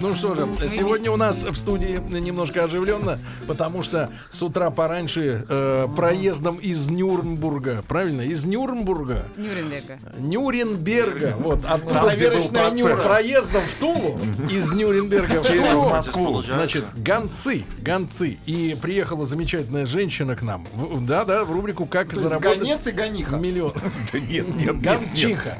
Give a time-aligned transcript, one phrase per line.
[0.00, 5.44] Ну что же, сегодня у нас в студии немножко оживленно, потому что с утра пораньше
[5.48, 9.98] э, проездом из Нюрнбурга, правильно, из Нюрнбурга, Нюрнберга.
[10.18, 13.06] Нюрнберга, вот, оттуда Там, где был проверочная Нюра, процесс.
[13.08, 14.18] проездом в Тулу,
[14.50, 15.74] из Нюрнберга в Через.
[15.84, 16.42] Москву.
[16.42, 18.38] Значит, гонцы, гонцы.
[18.46, 20.66] И приехала замечательная женщина к нам.
[21.00, 23.36] Да-да, в рубрику «Как заработать гонец и гониха.
[23.36, 23.72] миллион».
[24.12, 25.00] Да нет, нет, нет, нет.
[25.00, 25.58] Гончиха.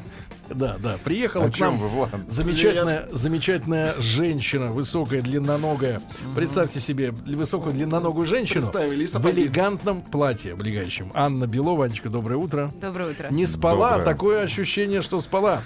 [0.49, 2.09] Да, да, приехала О к чем нам вы, Влад?
[2.27, 6.01] замечательная, замечательная женщина, высокая, длинноногая.
[6.35, 11.11] Представьте себе высокую, длинноногую женщину в элегантном платье облегающем.
[11.13, 12.71] Анна Белова, Анечка, доброе утро.
[12.81, 13.27] Доброе утро.
[13.29, 14.05] Не спала, Доброе.
[14.05, 15.61] такое ощущение, что спала.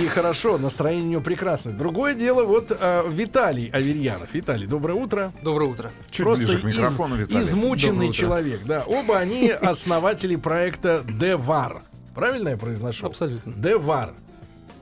[0.00, 1.72] И хорошо, настроение у нее прекрасное.
[1.72, 4.32] Другое дело, вот а, Виталий Аверьянов.
[4.32, 5.32] Виталий, доброе утро.
[5.42, 5.90] Доброе утро.
[6.10, 7.40] Чуть Просто ближе к из- микрофону, Виталий.
[7.42, 8.18] измученный Доброе утро.
[8.18, 8.60] человек.
[8.66, 9.50] Да, оба они
[9.84, 11.82] основатели проекта Девар.
[12.14, 13.06] Правильно я произношу?
[13.06, 13.52] Абсолютно.
[13.52, 14.14] Девар.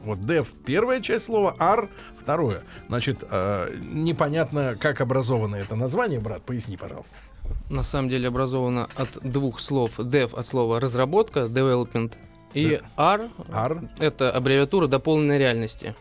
[0.04, 2.62] Вот Дев первая часть слова, ар второе.
[2.88, 7.14] Значит, э, непонятно, как образовано это название, брат, поясни, пожалуйста.
[7.70, 9.98] На самом деле образовано от двух слов.
[9.98, 12.14] Dev от слова разработка, development,
[12.52, 15.94] и R Ар это аббревиатура дополненной реальности.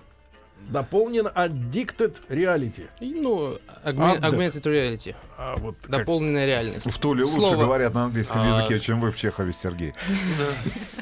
[0.69, 2.87] Дополнен addicted reality.
[2.99, 4.21] И, ну, augme- Update.
[4.21, 6.85] augmented reality, А вот как- дополненная реальность.
[6.89, 9.93] В Туле лучше Слово- говорят на английском А, языке, чем вы в Чехове, Сергей.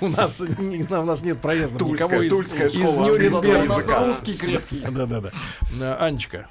[0.02, 4.82] у нас у нас нет проезда Тульская- никого из, Тульская школа английского русский крепкий.
[4.90, 5.32] Да, да, да.
[5.82, 6.48] А, Анечка.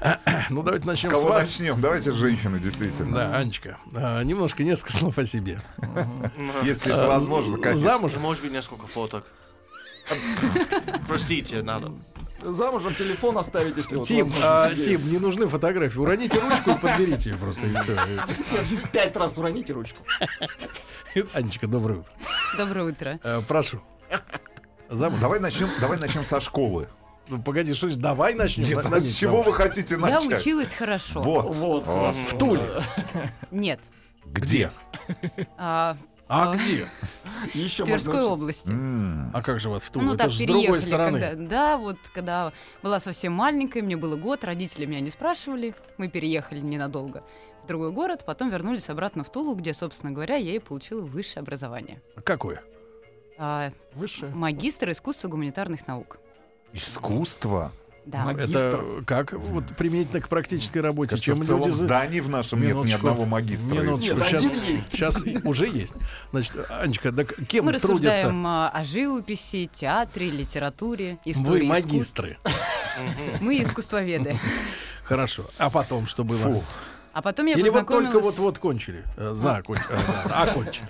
[0.50, 1.46] Ну, давайте С начнем с кого вас.
[1.46, 1.80] начнем?
[1.80, 3.14] Давайте с женщины, действительно.
[3.14, 5.60] Да, Анечка, а, немножко несколько слов о себе.
[6.64, 7.82] Если это возможно, конечно.
[7.82, 8.12] Замуж?
[8.18, 9.26] Может быть, несколько фоток.
[11.06, 11.92] Простите, надо.
[12.40, 14.74] Замужем телефон оставить, если вот Тим, а.
[14.74, 15.98] Тим, не нужны фотографии.
[15.98, 17.66] Уроните ручку и подберите ее просто.
[17.66, 17.96] И все.
[18.92, 20.02] Пять раз уроните ручку.
[21.34, 22.12] Анечка, доброе утро.
[22.58, 23.20] Доброе утро.
[23.22, 23.80] Э, Прошу.
[24.90, 25.20] Замуж?
[25.20, 26.88] Давай начнем, давай начнем со школы.
[27.28, 28.64] Ну, погоди, что значит, давай начнем.
[28.64, 30.40] Нет, На- а с чего вы хотите Я начать?
[30.40, 31.20] училась хорошо.
[31.22, 31.54] Вот.
[31.54, 31.86] Вот.
[31.86, 32.14] Вот.
[32.16, 32.62] В Туле.
[33.52, 33.78] Нет.
[34.24, 34.72] Где?
[35.56, 35.96] А,
[36.34, 36.56] А А.
[36.56, 36.88] где?
[37.52, 38.72] Еще в Тверской можно области.
[39.34, 40.06] А как же вас в Тулу?
[40.06, 41.20] Ну Это так же с другой переехали, стороны.
[41.20, 46.08] когда, да, вот когда была совсем маленькая, мне было год, родители меня не спрашивали, мы
[46.08, 47.22] переехали ненадолго
[47.64, 51.42] в другой город, потом вернулись обратно в Тулу, где, собственно говоря, я и получила высшее
[51.42, 52.00] образование.
[52.24, 52.62] Какое?
[53.38, 54.34] А, Высшее.
[54.34, 56.18] магистр искусства гуманитарных наук.
[56.72, 57.72] Искусство.
[58.04, 58.24] Да.
[58.24, 58.58] Магистр.
[58.58, 61.10] Это как вот применительно к практической работе?
[61.10, 62.96] Кажется, Чем в целом люди здании в нашем нет ни Минуточку.
[63.06, 63.74] одного магистра.
[63.80, 64.14] Минуточку.
[64.16, 64.92] Нет, Сейчас, один есть.
[64.92, 65.92] сейчас уже есть.
[66.32, 67.88] Значит, Анечка, так кем Мы трудятся?
[67.88, 72.38] рассуждаем а, о живописи, театре, литературе, истории Вы магистры.
[73.40, 74.36] Мы искусствоведы.
[75.04, 75.48] Хорошо.
[75.58, 76.62] А потом что было?
[77.12, 79.04] А потом я Или вот только вот-вот кончили?
[79.16, 79.86] Э, Закончили.
[79.90, 80.86] э, да, Окончили.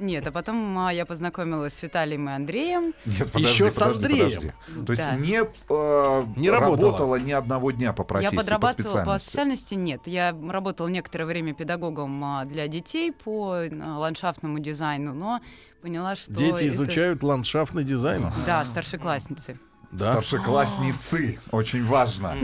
[0.00, 2.94] Нет, а потом а, я познакомилась с Виталием и Андреем.
[3.04, 4.30] Нет, подожди, Еще с подожди, Андреем.
[4.30, 4.52] подожди.
[4.86, 5.14] То есть Да.
[5.16, 6.76] не, э, Не работала.
[6.76, 9.26] работала ни одного дня по профессии, я подрабатывала по специальности?
[9.28, 10.00] специальности, нет.
[10.06, 15.40] Я работала некоторое время педагогом а, для детей по а, ландшафтному дизайну, но
[15.82, 16.32] поняла, что...
[16.32, 18.32] Дети это- изучают ландшафтный дизайн.
[18.46, 19.58] Да, старшеклассницы.
[19.92, 20.12] Да.
[20.12, 22.36] Старшеклассницы, очень важно.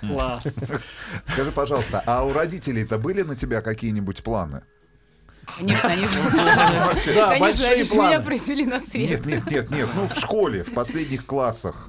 [0.00, 0.70] Класс.
[1.26, 4.62] Скажи, пожалуйста, а у родителей-то были на тебя какие-нибудь планы?
[5.58, 5.88] Конечно,
[7.68, 9.10] они, же меня произвели на свет.
[9.10, 11.88] Нет, нет, нет, нет, ну в школе, в последних классах.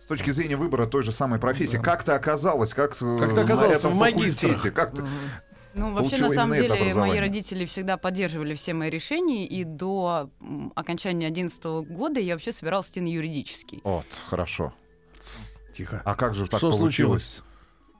[0.00, 3.40] С точки зрения выбора той же самой профессии, как ты оказалась, как, э, Как ты
[3.40, 4.70] оказалась в факультете?
[4.70, 5.04] Как ты-
[5.74, 10.30] Ну, вообще, на самом деле, мои родители всегда поддерживали все мои решения, и до
[10.74, 13.80] окончания 11 года я вообще собиралась идти на юридический.
[13.84, 14.72] Вот, хорошо.
[15.74, 16.02] Тихо.
[16.04, 17.42] А как же так Что получилось?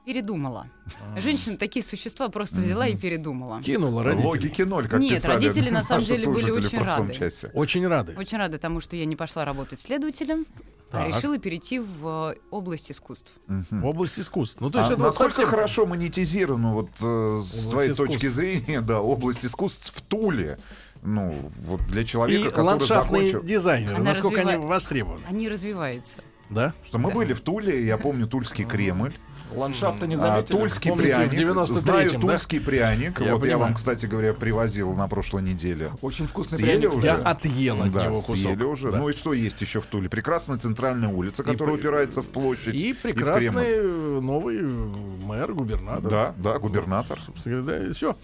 [0.06, 0.68] Передумала.
[1.16, 3.60] Женщины такие существа просто взяла и передумала.
[3.60, 4.28] Кинула родителей.
[4.28, 7.12] Логики ноль, как Нет, писали родители на самом деле были очень рады.
[7.12, 7.50] часе.
[7.54, 8.14] Очень рады.
[8.16, 10.46] Очень рада тому, что я не пошла работать следователем,
[10.92, 11.08] а Так.
[11.08, 13.28] решила перейти в э, область искусств.
[13.48, 13.66] Мгм.
[13.82, 14.60] В области искусств.
[14.60, 15.50] Ну, то есть А это насколько совсем...
[15.50, 18.12] хорошо монетизировано вот э, с Область твоей искусств.
[18.14, 20.56] точки зрения, да, область искусств в Туле?
[21.02, 23.42] Ну, вот для И человека, который ландшафтные закончил...
[23.42, 25.22] дизайнеры, Она насколько они развива- востребованы.
[25.28, 26.20] Они развиваются.
[26.48, 26.74] Да?
[26.84, 27.16] Что мы Да.
[27.16, 29.12] были в Туле, я помню Тульский Кремль,
[29.54, 30.56] Ландшафта не а, заметили.
[30.58, 32.18] Тульский Помните, в пряник, 93-м, знаю да?
[32.18, 33.58] Тульский пряник, Я вот я понимаю.
[33.58, 35.90] вам, кстати говоря, привозил на прошлой неделе.
[36.02, 36.94] Очень вкусный Съели пряник.
[36.96, 37.06] уже?
[37.06, 38.36] Я отъел от да, него кусок.
[38.36, 38.90] съели уже.
[38.90, 38.98] Да.
[38.98, 40.08] Ну и что есть еще в Туле?
[40.08, 42.74] Прекрасная центральная улица, И которая при- упирается в площадь.
[42.74, 43.62] И в прекрасный Кремль.
[43.64, 46.10] э, новый э, мэр, губернатор.
[46.10, 47.18] Да, да, губернатор.
[47.24, 48.16] Собственно говоря, Да, все.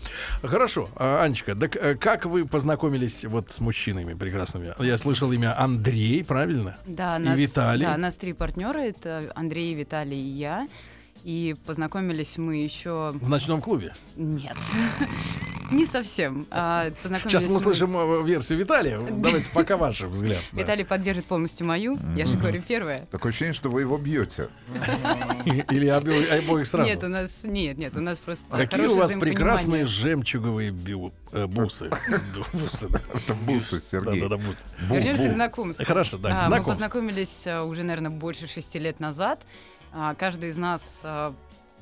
[0.43, 0.89] Хорошо.
[0.97, 4.75] А, Анечка, так э, как вы познакомились вот с мужчинами прекрасными?
[4.81, 6.77] Я слышал имя Андрей, правильно?
[6.87, 7.87] Да, И нас, Виталий.
[7.87, 8.79] Да, нас три партнера.
[8.79, 10.67] Это Андрей, Виталий и я.
[11.25, 13.13] И познакомились мы еще...
[13.15, 13.95] В ночном клубе.
[14.17, 14.57] Нет.
[15.73, 16.47] Не совсем.
[16.51, 19.01] А, Сейчас мы услышим э, версию Виталия.
[19.01, 20.39] Давайте пока ваш взгляд.
[20.53, 20.61] да.
[20.61, 21.99] Виталий поддержит полностью мою.
[22.15, 23.07] Я же говорю первое.
[23.11, 24.49] Такое ощущение, что вы его бьете.
[25.71, 26.89] Или обоих сразу.
[26.89, 30.71] Нет, у нас нет, нет, у нас просто Какие хорошее у вас прекрасные жемчуговые
[31.33, 31.91] э, бусы.
[32.53, 33.01] Бусы, да.
[33.15, 34.21] Это бусы, Сергей.
[34.21, 34.63] Да-да-да, бусы.
[34.89, 35.85] Бу- Вернемся к знакомству.
[35.85, 39.43] Хорошо, да, А, мы познакомились а, уже, наверное, больше шести лет назад.
[39.93, 41.35] А, Каждый из нас а,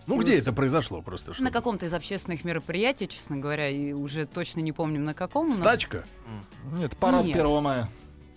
[0.07, 1.33] Ну, где это произошло просто?
[1.43, 5.47] На каком-то из общественных мероприятий, честно говоря, и уже точно не помним на каком.
[5.47, 5.59] у нас.
[5.59, 6.05] Стачка?
[6.73, 7.37] Нет, парад Нет.
[7.37, 7.89] 1 мая.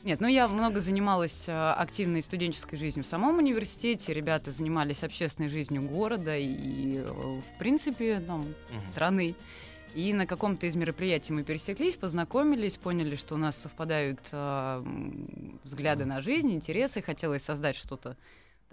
[0.03, 4.13] Нет, ну я много занималась а, активной студенческой жизнью в самом университете.
[4.13, 8.45] Ребята занимались общественной жизнью города и, э, в принципе, там,
[8.81, 9.35] страны.
[9.95, 15.59] И на каком-то из мероприятий мы пересеклись, познакомились, поняли, что у нас совпадают а, м,
[15.63, 17.01] взгляды на жизнь, интересы.
[17.01, 18.17] Хотелось создать что-то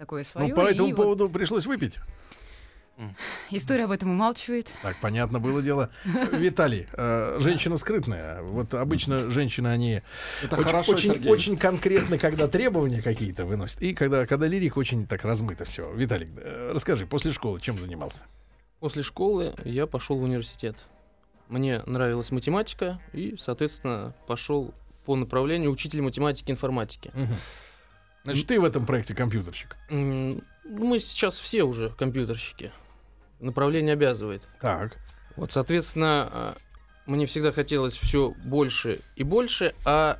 [0.01, 0.47] такое свое.
[0.47, 1.99] Ну, по этому и вот поводу пришлось выпить.
[3.51, 4.73] история об этом умалчивает.
[4.81, 5.91] Так, понятно было дело.
[6.31, 8.41] Виталий, э, женщина скрытная.
[8.41, 10.01] Вот обычно женщины, они
[10.41, 11.31] Это очень, хорошо, очень, Сергей.
[11.31, 15.91] очень конкретно, когда требования какие-то выносят, и когда, когда лирика очень так размыто все.
[15.93, 18.23] Виталик, э, расскажи, после школы чем занимался?
[18.79, 20.77] После школы я пошел в университет.
[21.47, 24.73] Мне нравилась математика и, соответственно, пошел
[25.05, 27.11] по направлению учителя математики и информатики.
[28.23, 29.75] Значит, ты в этом проекте компьютерщик.
[29.89, 32.71] Мы сейчас все уже компьютерщики.
[33.39, 34.47] Направление обязывает.
[34.59, 34.97] Так.
[35.35, 36.57] Вот, соответственно, а,
[37.07, 40.19] мне всегда хотелось все больше и больше, а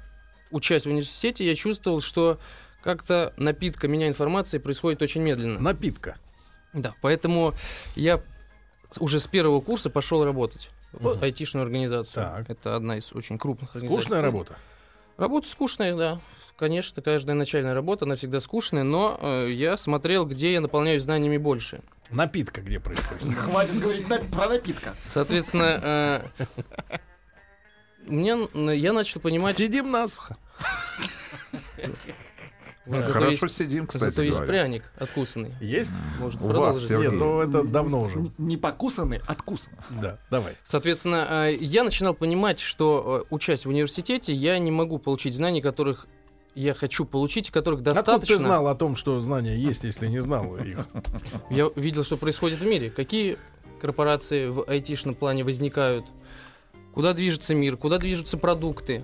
[0.50, 2.39] учась в университете, я чувствовал, что
[2.81, 5.59] как-то напитка меня информации происходит очень медленно.
[5.59, 6.18] Напитка.
[6.74, 7.54] Да, поэтому
[7.95, 8.21] я
[9.00, 11.24] уже с первого курса пошел работать в Мгм.
[11.24, 12.24] айтишную организацию.
[12.24, 12.50] Так.
[12.50, 14.01] Это одна из очень крупных организаций.
[14.04, 14.57] Скучная работа.
[15.18, 16.21] Работа скучная, да.
[16.57, 21.38] Конечно, каждая начальная работа, она всегда скучная, но э, я смотрел, где я наполняюсь знаниями
[21.38, 21.81] больше.
[22.12, 23.36] Напитка где происходит?
[23.36, 24.95] Хватит говорить про напитка.
[25.06, 27.00] Соответственно, э,
[28.06, 29.56] мне, я начал понимать...
[29.56, 30.38] Сидим насухо.
[32.86, 35.54] зато Хорошо есть- сидим, кстати Зато есть пряник откусанный.
[35.62, 35.94] Есть?
[36.19, 36.89] Можно У вас, продолжить.
[36.89, 37.09] Сергей.
[37.09, 38.31] Нет, ну это давно уже.
[38.38, 39.74] Не покусанный, откусан.
[39.89, 40.57] Да, давай.
[40.63, 45.62] Соответственно, э, я начинал понимать, что, э, учась в университете, я не могу получить знаний,
[45.62, 46.07] которых
[46.56, 48.36] я хочу получить, которых Откуда достаточно.
[48.38, 50.80] ты знал о том, что знания есть, если не знал их?
[51.50, 52.89] Я видел, что происходит в мире.
[52.89, 53.38] Какие
[53.81, 56.06] корпорации в айтишном плане возникают,
[56.94, 59.03] куда движется мир, куда движутся продукты.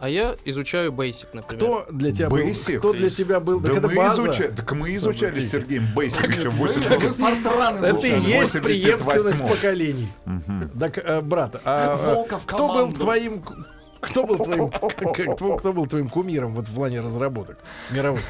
[0.00, 1.56] А я изучаю Basic, например.
[1.56, 2.38] Кто для тебя был?
[2.38, 2.78] Basic.
[2.78, 3.60] Кто для тебя был?
[3.60, 4.22] Да Так мы, база.
[4.22, 5.50] изучали, так мы изучали с.
[5.52, 8.62] Сергеем Basic еще в Вы 80 фортран Это и есть 88-м.
[8.64, 10.08] преемственность поколений.
[10.78, 13.42] Так, э, брат, а э, кто был твоим...
[14.04, 17.58] Кто был твоим, как- как- кто, был твоим кумиром вот в плане разработок
[17.90, 18.22] мировых?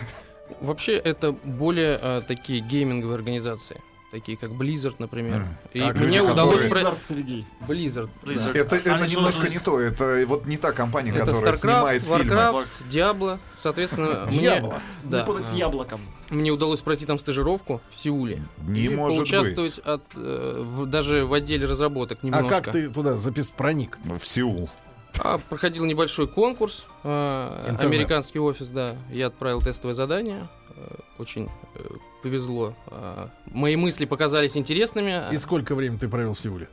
[0.60, 3.80] Вообще, это более а, такие гейминговые организации.
[4.12, 5.40] Такие как Blizzard, например.
[5.40, 5.56] Мгм.
[5.72, 6.62] И Так, мне люди, удалось...
[6.62, 7.46] которые- про- Blizzard, Сергей.
[7.66, 8.08] Blizzard.
[8.22, 8.50] да.
[8.60, 9.80] Это, это Они немножко не то.
[9.80, 12.32] Это вот не та компания, Это которая StarCraft, снимает фильмы.
[12.36, 13.38] Warcraft, Diablo.
[13.56, 14.70] Соответственно, мне,
[15.02, 16.00] да, Не путать с а, яблоком.
[16.30, 18.40] мне удалось пройти там стажировку в Сеуле.
[18.64, 22.60] Не и может поучаствовать от, э, в- даже в отделе разработок А немножко.
[22.62, 23.98] как ты туда запис проник?
[24.04, 24.22] быть.
[24.22, 24.70] В Сеул.
[25.18, 28.96] А, проходил небольшой конкурс, э, американский офис, да.
[29.10, 30.48] Я отправил тестовое задание.
[30.76, 31.88] э, Очень э,
[32.22, 32.74] повезло.
[32.88, 35.32] А, Мои мысли показались интересными.
[35.32, 36.68] И сколько времени ты провел в Сеуле?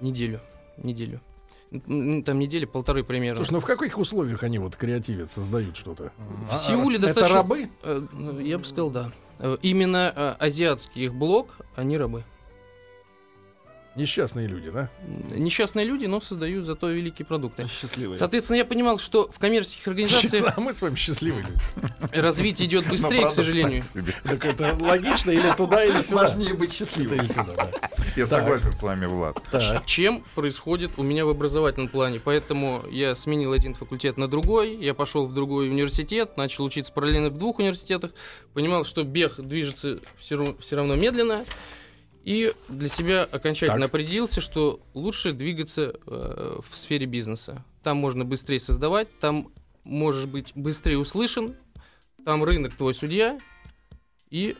[0.00, 0.40] Неделю.
[0.76, 1.20] Неделю.
[1.70, 3.36] Там недели полторы примерно.
[3.38, 6.12] Слушай, ну в каких условиях они вот креативят, создают что-то?
[6.50, 7.36] В Сеуле Это достаточно...
[7.36, 7.70] рабы?
[7.82, 9.10] Э, ну, Я бы сказал, да.
[9.38, 12.24] Э, Именно э, азиатский их блок, они рабы.
[13.96, 14.88] Несчастные люди, да?
[15.06, 17.68] Несчастные люди, но создают зато великие продукты.
[17.80, 18.16] Счастливый.
[18.18, 22.16] Соответственно, я понимал, что в коммерческих организациях А мы с вами счастливые люди.
[22.18, 23.84] развитие идет Но, быстрее, к сожалению.
[24.24, 26.22] так это логично или туда, или сюда?
[26.22, 27.18] Важнее быть счастливым.
[27.20, 27.70] или сюда, да.
[28.16, 28.40] Я Так.
[28.40, 29.40] согласен с вами, Влад.
[29.50, 29.86] Так.
[29.86, 32.20] чем происходит у меня в образовательном плане.
[32.22, 37.30] Поэтому я сменил один факультет на другой, я пошел в другой университет, начал учиться параллельно
[37.30, 38.10] в двух университетах,
[38.54, 40.36] понимал, что бег движется все,
[40.76, 41.44] равно медленно,
[42.24, 43.90] и для себя окончательно Так.
[43.90, 47.62] определился, что лучше двигаться э, в сфере бизнеса.
[47.82, 49.48] Там можно быстрее создавать, там
[49.84, 51.54] можешь быть быстрее услышан,
[52.24, 53.38] там рынок твой судья,
[54.30, 54.56] и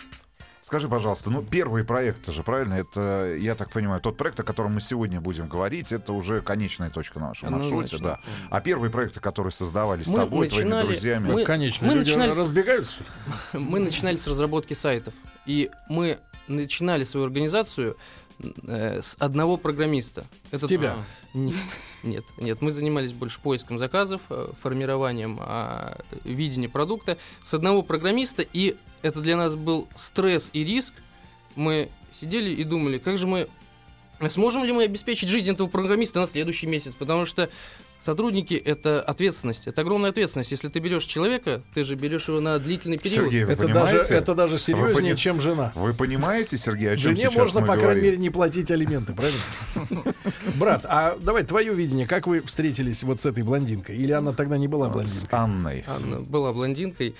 [0.62, 2.72] Скажи, пожалуйста, ну первые проекты же, правильно?
[2.72, 6.88] Это, я так понимаю, тот проект, о котором мы сегодня будем говорить, это уже конечная
[6.88, 8.18] точка на нашем маршруте, да.
[8.48, 12.08] А первые проекты, которые создавались с Мы тобой, твоими начинали- друзьями, мы- Конечно, мы люди
[12.08, 12.94] начинали с- разбегаются.
[13.52, 15.12] Мы начинали с разработки сайтов.
[15.44, 17.96] И мы начинали свою организацию
[18.38, 20.26] э, с одного программиста.
[20.52, 20.96] С тебя?
[21.32, 21.56] Нет,
[22.02, 22.60] нет, нет.
[22.60, 29.20] Мы занимались больше поиском заказов, э, формированием а, видения продукта с одного программиста, и это
[29.20, 30.94] для нас был стресс и риск.
[31.54, 33.48] Мы сидели и думали, как же мы
[34.28, 37.50] сможем ли мы обеспечить жизнь этого программиста на следующий месяц, потому что
[38.04, 40.50] Сотрудники— это ответственность, это огромная ответственность.
[40.50, 43.24] Если ты берешь человека, ты же берешь его на длительный период.
[43.24, 44.14] Сергей, вы Это даже, понимаете?
[44.14, 45.72] это даже серьезнее, пони- чем жена.
[45.74, 48.04] Вы понимаете, Сергей, о чем Жене сейчас можно, мы по крайней говорим?
[48.04, 49.40] мере, не платить алименты, правильно?
[50.56, 53.96] Брат, а давай твое видение, как вы встретились вот с этой блондинкой?
[53.96, 55.28] Или она тогда не была С блондинкой?
[55.38, 55.84] Анной.
[55.86, 57.14] Анна была блондинкой.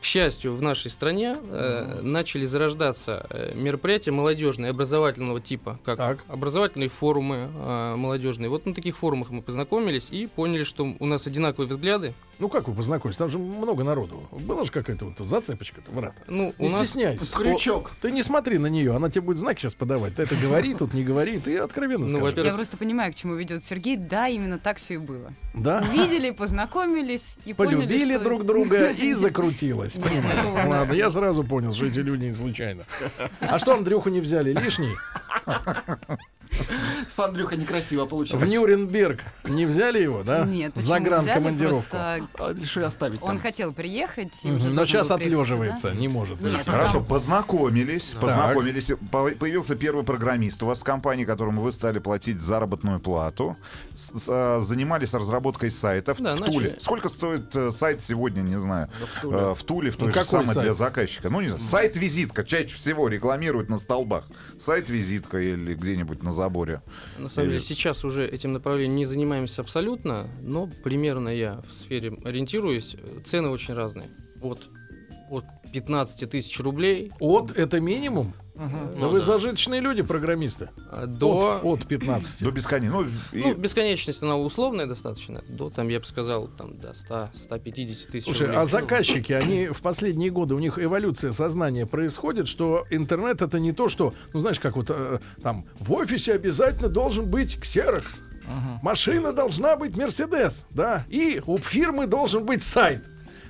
[0.00, 6.18] К счастью, в нашей стране э, начали зарождаться э, мероприятия молодежные, образовательного типа, как Так.
[6.28, 8.48] образовательные форумы э, молодежные.
[8.48, 12.14] Вот на таких форумах мы познакомились и поняли, что у нас одинаковые взгляды.
[12.40, 13.18] Ну как вы познакомились?
[13.18, 14.22] Там же много народу.
[14.32, 16.14] Была же какая-то вот зацепочка-то, брат.
[16.26, 17.36] Ну, Не у нас стесняйся.
[17.36, 17.92] Крючок.
[18.00, 20.14] Ты не смотри на нее, она тебе будет знаки сейчас подавать.
[20.16, 22.46] Ты это говори, тут не говори, ты откровенно Ну, скажи.
[22.46, 23.96] Я просто понимаю, к чему ведет Сергей.
[23.96, 25.32] Да, именно так все и было.
[25.54, 25.84] Да?
[25.86, 29.96] Увидели, познакомились и поняли, Полюбили что- друг друга и закрутилось.
[29.96, 32.84] Нас Ладно, я сразу понял, что эти люди не случайно.
[33.40, 34.52] А что Андрюху не взяли?
[34.54, 34.94] Лишний?
[37.08, 38.44] С Андрюха некрасиво получилось.
[38.44, 40.44] В Нюрнберг не взяли его, да?
[40.44, 41.04] Нет, почему взяли?
[41.04, 41.84] загранкомандировку.
[41.90, 44.40] Просто А, Решили оставить он хотел приехать.
[44.44, 46.40] Но сейчас отлеживается, не может.
[46.42, 48.92] Он Хорошо, познакомились, познакомились.
[49.10, 53.56] По- Появился первый программист у вас в компании, которому вы стали платить заработную плату.
[54.28, 56.36] А, занимались разработкой сайтов в.
[56.44, 56.76] Туле.
[56.80, 58.88] Сколько стоит э, сайт сегодня, не знаю,
[59.22, 61.30] э, в Туле, в той Ну, же самой для заказчика?
[61.30, 64.24] Ну, не знаю, сайт-визитка чаще всего рекламируют на столбах.
[64.58, 66.82] Сайт-визитка или где-нибудь на заборе.
[67.18, 71.74] На самом деле, Или- сейчас уже этим направлением не занимаемся абсолютно, но примерно я в
[71.74, 72.96] сфере ориентируюсь.
[73.24, 74.08] Цены очень разные.
[74.42, 74.68] От,
[75.30, 78.32] от 15 тысяч рублей От это минимум?
[78.68, 80.68] Да ну вы да, зажиточные люди, программисты.
[80.90, 81.60] а, до...
[81.62, 82.42] От, от 15.
[82.44, 83.16] До бесконечности.
[83.32, 85.42] Ну, и- Ну, бесконечность, она условная достаточно.
[85.48, 88.58] До, там, я бы сказал, там, до 100, 150 тысяч Слушай, рублей.
[88.60, 93.72] а заказчики, они в последние годы, у них эволюция сознания происходит, что интернет это не
[93.72, 98.20] то, что, ну знаешь, как вот э, там в офисе обязательно должен быть ксерокс,
[98.82, 103.04] машина должна быть Мерседес, да, и у фирмы должен быть сайт.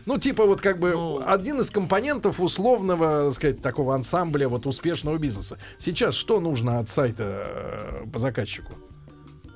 [0.07, 5.19] Ну, типа вот как бы один из компонентов условного, так сказать, такого ансамбля вот успешного
[5.19, 5.59] бизнеса.
[5.78, 8.73] Сейчас что нужно от сайта э, по заказчику?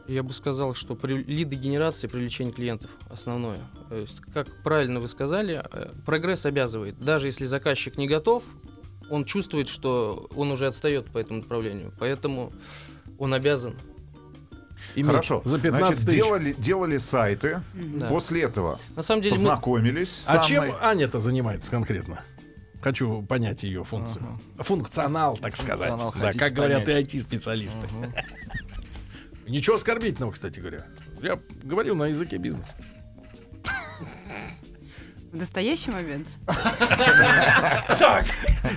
[0.06, 3.60] Я бы сказал, что при лидогенерации, привлечение клиентов основное.
[3.88, 6.98] То есть, как правильно вы сказали, э, прогресс обязывает.
[6.98, 8.42] Даже если заказчик не готов,
[9.08, 11.92] он чувствует, что он уже отстает по этому направлению.
[11.98, 12.52] Поэтому
[13.18, 13.76] он обязан.
[14.94, 15.42] Иметь Хорошо.
[15.44, 16.16] За 15 Значит, тысяч.
[16.16, 17.60] делали, делали сайты.
[17.74, 18.08] Да.
[18.08, 20.74] После этого На самом деле мы познакомились с А чем Анной.
[20.80, 22.20] Аня-то занимается конкретно?
[22.82, 24.38] Хочу понять ее функцию.
[24.58, 25.88] Функционал, так сказать.
[25.90, 27.14] Функционал Да, как говорят и понять.
[27.14, 27.86] IT-специалисты.
[29.46, 30.86] Ничего оскорбительного, кстати говоря.
[31.22, 32.76] Я говорю на языке бизнеса.
[35.34, 36.28] В настоящий момент.
[36.46, 38.26] Так,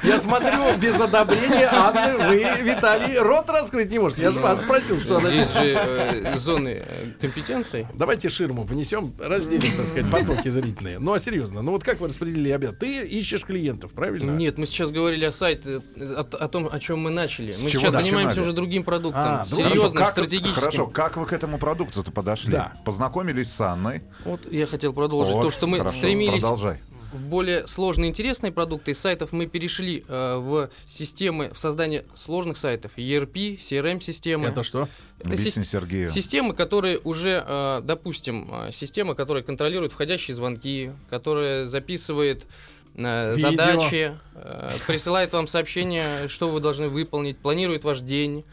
[0.03, 4.23] я смотрю, без одобрения Анны вы, Виталий, рот раскрыть не можете.
[4.23, 5.29] Я же вас спросил, что она...
[5.29, 7.85] Есть же э, зоны э, компетенций.
[7.93, 10.97] Давайте ширму внесем, разделим, так сказать, потоки зрительные.
[10.97, 12.79] Ну, а серьезно, ну вот как вы распределили обед?
[12.79, 14.31] Ты ищешь клиентов, правильно?
[14.31, 17.53] Нет, мы сейчас говорили о сайте, э, о, о том, о чем мы начали.
[17.61, 20.53] Мы сейчас занимаемся уже другим продуктом, А, ну, Хорошо, серьезным, как- стратегическим.
[20.59, 22.51] Хорошо, как вы к этому продукту-то подошли?
[22.51, 22.73] Да.
[22.83, 24.01] Познакомились с Анной.
[24.25, 26.79] Вот я хотел продолжить то, что мы стремились Продолжай.
[27.13, 28.91] в более сложные интересные продукты.
[28.91, 34.49] Из сайтов мы перешли э, в системы, в создание сложных сайтов, ERP, CRM-системы.
[34.49, 34.89] Это что?
[35.19, 36.09] Это Объясни Сергею.
[36.09, 42.45] Системы, которые уже, э, допустим, э, система, которая контролирует входящие звонки, которая записывает
[42.95, 43.49] э, Видео.
[43.49, 48.43] задачи, э, присылает вам сообщение, что вы должны выполнить, планирует ваш день,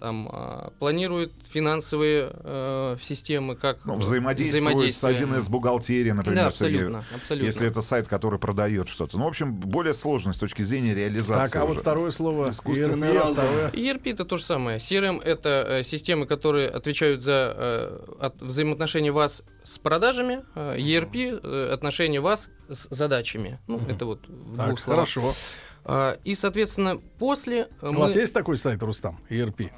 [0.00, 5.14] там, э, планирует финансовые э, системы, как Ну, взаимодействует с взаимодействие.
[5.40, 6.78] 1С бухгалтерии, например, Да, Сергей.
[6.78, 7.46] абсолютно, абсолютно.
[7.46, 9.18] Если это сайт, который продает что-то.
[9.18, 11.52] Ну, в общем, более сложный с точки зрения реализации.
[11.52, 11.80] Так, а вот уже.
[11.80, 12.50] второе слово.
[12.50, 13.34] Искусственный ERP, разум.
[13.34, 13.70] второе.
[13.72, 14.78] ERP это то же самое.
[14.78, 20.40] CRM это э, системы, которые отвечают за э, от- взаимоотношения вас с продажами.
[20.54, 23.58] Э, ERP э, отношения вас с задачами.
[23.66, 25.08] Ну, это вот в Так, двух словах.
[25.10, 25.34] хорошо.
[25.82, 29.18] А, и, соответственно, после У мы- вас есть такой сайт, Рустам?
[29.30, 29.70] ERP?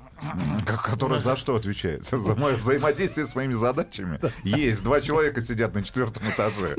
[0.66, 2.04] Который за что отвечает?
[2.10, 4.20] За мое взаимодействие с моими задачами?
[4.44, 4.82] Есть.
[4.82, 6.76] Два человека сидят на четвертом этаже.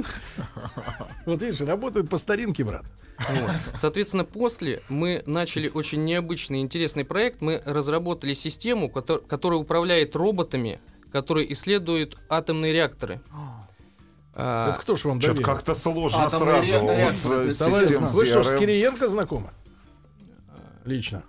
[1.26, 2.86] Вот видишь, работают по старинке, брат.
[3.20, 3.52] Вот.
[3.74, 7.42] Соответственно, после мы начали очень необычный, интересный проект.
[7.42, 10.80] Мы разработали систему, котор- которая управляет роботами,
[11.12, 13.22] которые исследуют атомные реакторы.
[14.36, 15.54] А, Это кто ж вам Что-то доверил?
[15.54, 16.72] как-то сложно Атомные сразу.
[16.72, 18.60] ре- Вот, реакторы, э, вы что, с.
[18.60, 19.52] Кириенко знакомы?
[20.86, 21.24] Лично.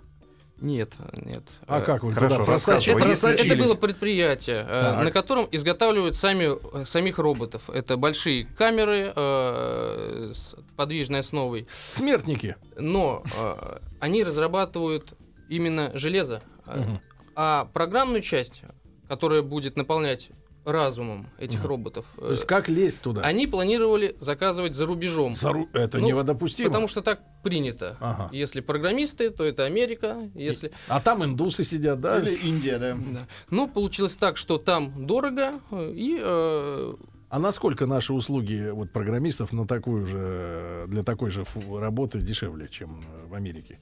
[0.61, 1.43] Нет, нет.
[1.67, 2.93] А Э, как вы Хорошо, туда рассказывай.
[2.95, 3.09] просачивались?
[3.09, 3.65] Если это, это учились.
[3.65, 5.03] было предприятие, э, Так.
[5.03, 7.69] на котором изготавливают сами, э, самих роботов.
[7.69, 11.67] Это большие камеры э, с подвижной основой.
[11.93, 12.55] Смертники.
[12.77, 15.13] Но э, они разрабатывают
[15.49, 16.41] именно железо.
[16.65, 17.01] Мгм.
[17.35, 18.61] А программную часть,
[19.09, 20.29] которая будет наполнять
[20.65, 21.67] разумом этих Мгм.
[21.67, 23.21] роботов, То есть э, как лезть туда?
[23.21, 25.33] они планировали заказывать за рубежом.
[25.33, 26.69] Зару- Это Ну, неводопустимо.
[26.69, 27.97] Потому что так принято.
[27.99, 28.29] Ага.
[28.31, 30.29] Если программисты, то это Америка.
[30.33, 32.19] Если А там индусы сидят, да?
[32.19, 32.93] Или Индия, да.
[32.95, 33.27] Да.
[33.49, 36.93] Ну, получилось так, что там дорого, э, и э,
[37.29, 42.67] А насколько наши услуги вот программистов на такую же для такой же фу- работы дешевле,
[42.69, 43.79] чем э, в Америке?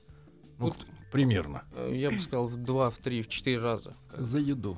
[0.60, 0.75] Ну, Вот.
[1.12, 1.63] примерно.
[1.90, 3.96] я бы сказал, в два, в три, в четыре раза.
[4.18, 4.78] За еду.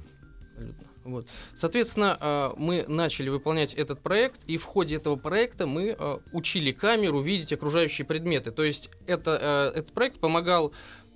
[0.54, 0.88] Абсолютно.
[1.06, 1.28] Вот.
[1.56, 6.72] Соответственно, э, мы начали выполнять этот проект, и в ходе этого проекта мы э, учили
[6.72, 8.52] камеру видеть окружающие предметы.
[8.52, 10.74] То есть это, э, этот проект помогал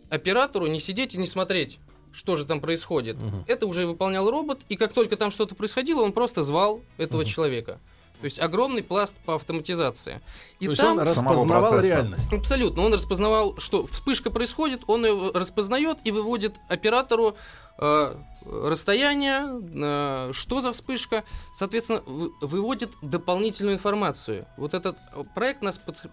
[0.10, 1.80] оператору не сидеть и не смотреть,
[2.14, 3.18] что же там происходит.
[3.18, 3.44] Мгм.
[3.48, 7.28] Это уже выполнял робот, и как только там что-то происходило, он просто звал этого Мгм.
[7.30, 7.80] человека.
[8.20, 10.20] То есть огромный пласт по автоматизации.
[10.60, 11.00] И То есть там он
[11.38, 12.34] распознавал реальность.
[12.34, 12.84] Абсолютно.
[12.84, 17.36] Он распознавал, что вспышка происходит, он ее распознает и выводит оператору
[17.82, 21.24] э, расстояние, э, что за вспышка,
[21.56, 24.46] соответственно, вы- выводит дополнительную информацию.
[24.58, 24.98] Вот этот
[25.34, 26.12] проект нас под-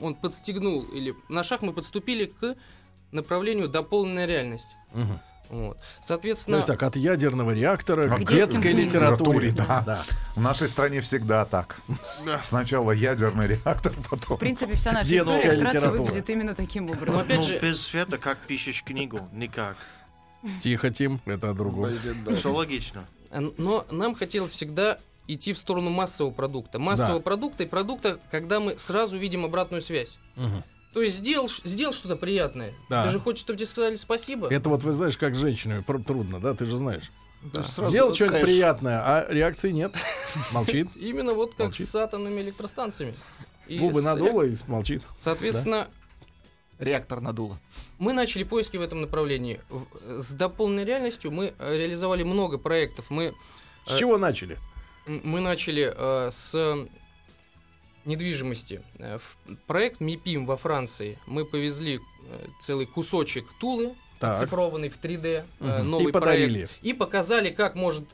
[0.00, 2.56] он подстегнул, или на шаг мы подступили к
[3.12, 4.68] направлению дополненная реальность.
[4.92, 5.20] Мгм.
[5.50, 5.76] Вот.
[5.76, 9.48] Ну, Соответственно, так, от ядерного реактора к детской литературе.
[9.48, 9.52] литературе,
[9.86, 10.04] да.
[10.34, 11.80] В нашей стране всегда так.
[12.44, 14.36] Сначала ядерный реактор, потом...
[14.36, 16.02] В принципе, вся наша Детская литература.
[16.02, 17.20] выглядит именно таким Ну, образом.
[17.22, 19.20] опять ну, же- без света как пишешь книгу?
[19.32, 19.76] Никак.
[20.62, 21.90] Тихо, Тим, это о другом.
[22.34, 23.04] Все логично.
[23.58, 26.78] Но нам хотелось всегда идти в сторону массового продукта.
[26.78, 27.24] Массового Да.
[27.24, 30.18] продукта и продукта, когда мы сразу видим обратную связь.
[30.36, 30.62] Мгм.
[30.92, 32.72] То есть сделал, сделал что-то приятное.
[32.88, 33.04] Да.
[33.04, 34.48] Ты же хочешь, чтобы тебе сказали спасибо.
[34.52, 37.10] Это вот вы знаешь, как женщинами трудно, да, ты же знаешь.
[37.42, 37.62] Да.
[37.62, 38.46] Сделал что-нибудь конечно.
[38.46, 39.94] приятное, а реакции нет.
[40.52, 40.88] Молчит.
[40.96, 41.88] Именно вот как Молчит.
[41.88, 43.14] с атомными электростанциями.
[43.68, 45.02] И Губы надуло и молчит.
[45.20, 45.88] Соответственно,
[46.78, 47.58] Реактор надуло.
[47.98, 49.60] мы начали поиски в этом направлении.
[49.68, 53.06] В- С дополненной реальностью мы э, реализовали много проектов.
[53.10, 53.34] Мы,
[53.86, 54.58] С Э, чего начали?
[55.06, 56.54] мы начали э, с
[58.08, 58.82] недвижимости.
[58.98, 61.18] Э, в проект МИПИМ во Франции.
[61.26, 64.32] Мы повезли э, целый кусочек Тулы, Так.
[64.36, 65.90] оцифрованный в 3D, э, Мгм.
[65.90, 66.52] новый И подарили.
[66.66, 66.72] проект.
[66.82, 68.04] И показали, как может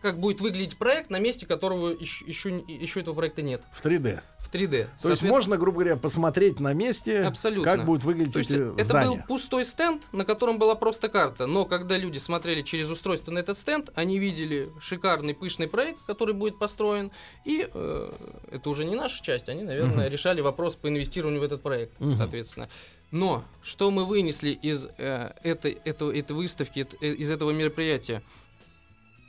[0.00, 3.62] как будет выглядеть проект на месте, которого еще, еще, еще этого проекта нет.
[3.72, 4.20] В 3D.
[4.40, 4.88] В 3D.
[5.02, 7.64] То есть можно, грубо говоря, посмотреть на месте, Абсолютно.
[7.70, 9.24] как будут выглядеть То есть эти это был здания.
[9.28, 11.46] пустой стенд, на котором была просто карта.
[11.46, 16.34] Но когда люди смотрели через устройство на этот стенд, они видели шикарный пышный проект, который
[16.34, 17.12] будет построен.
[17.44, 18.12] И э,
[18.50, 19.48] это уже не наша часть.
[19.48, 20.12] Они, наверное, Мгм.
[20.12, 22.14] решали вопрос по инвестированию в этот проект, Мгм.
[22.14, 22.68] соответственно.
[23.12, 28.22] Но что мы вынесли из э, этой, этого, этой выставки, э, из этого мероприятия?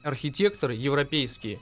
[0.04, 1.60] Архитекторы европейские,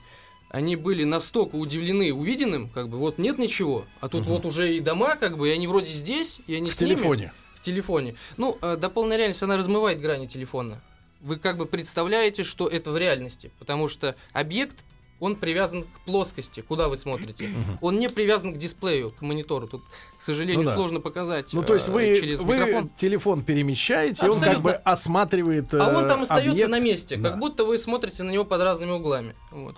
[0.49, 4.29] они были настолько удивлены увиденным, как бы вот нет ничего, а тут Мгм.
[4.31, 6.95] вот уже и дома, как бы, и они вроде здесь, и они В с ними
[6.95, 7.33] телефоне.
[7.55, 8.15] в телефоне.
[8.37, 10.81] Ну, э, дополненная реальность, она размывает грани телефона.
[11.21, 14.77] Вы как бы представляете, что это в реальности, потому что объект,
[15.19, 17.47] он привязан к плоскости, куда вы смотрите.
[17.47, 17.77] Мгм.
[17.81, 19.67] Он не привязан к дисплею, к монитору.
[19.67, 19.83] Тут,
[20.17, 20.75] к сожалению, Ну да.
[20.75, 22.89] сложно показать Ну, то есть э, вы, через вы микрофон.
[22.95, 24.63] телефон перемещаете, и он как Абсолютно.
[24.63, 26.69] бы осматривает А э, он там остается объект.
[26.69, 27.29] на месте, Да.
[27.31, 29.35] как будто вы смотрите на него под разными углами.
[29.51, 29.75] Вот.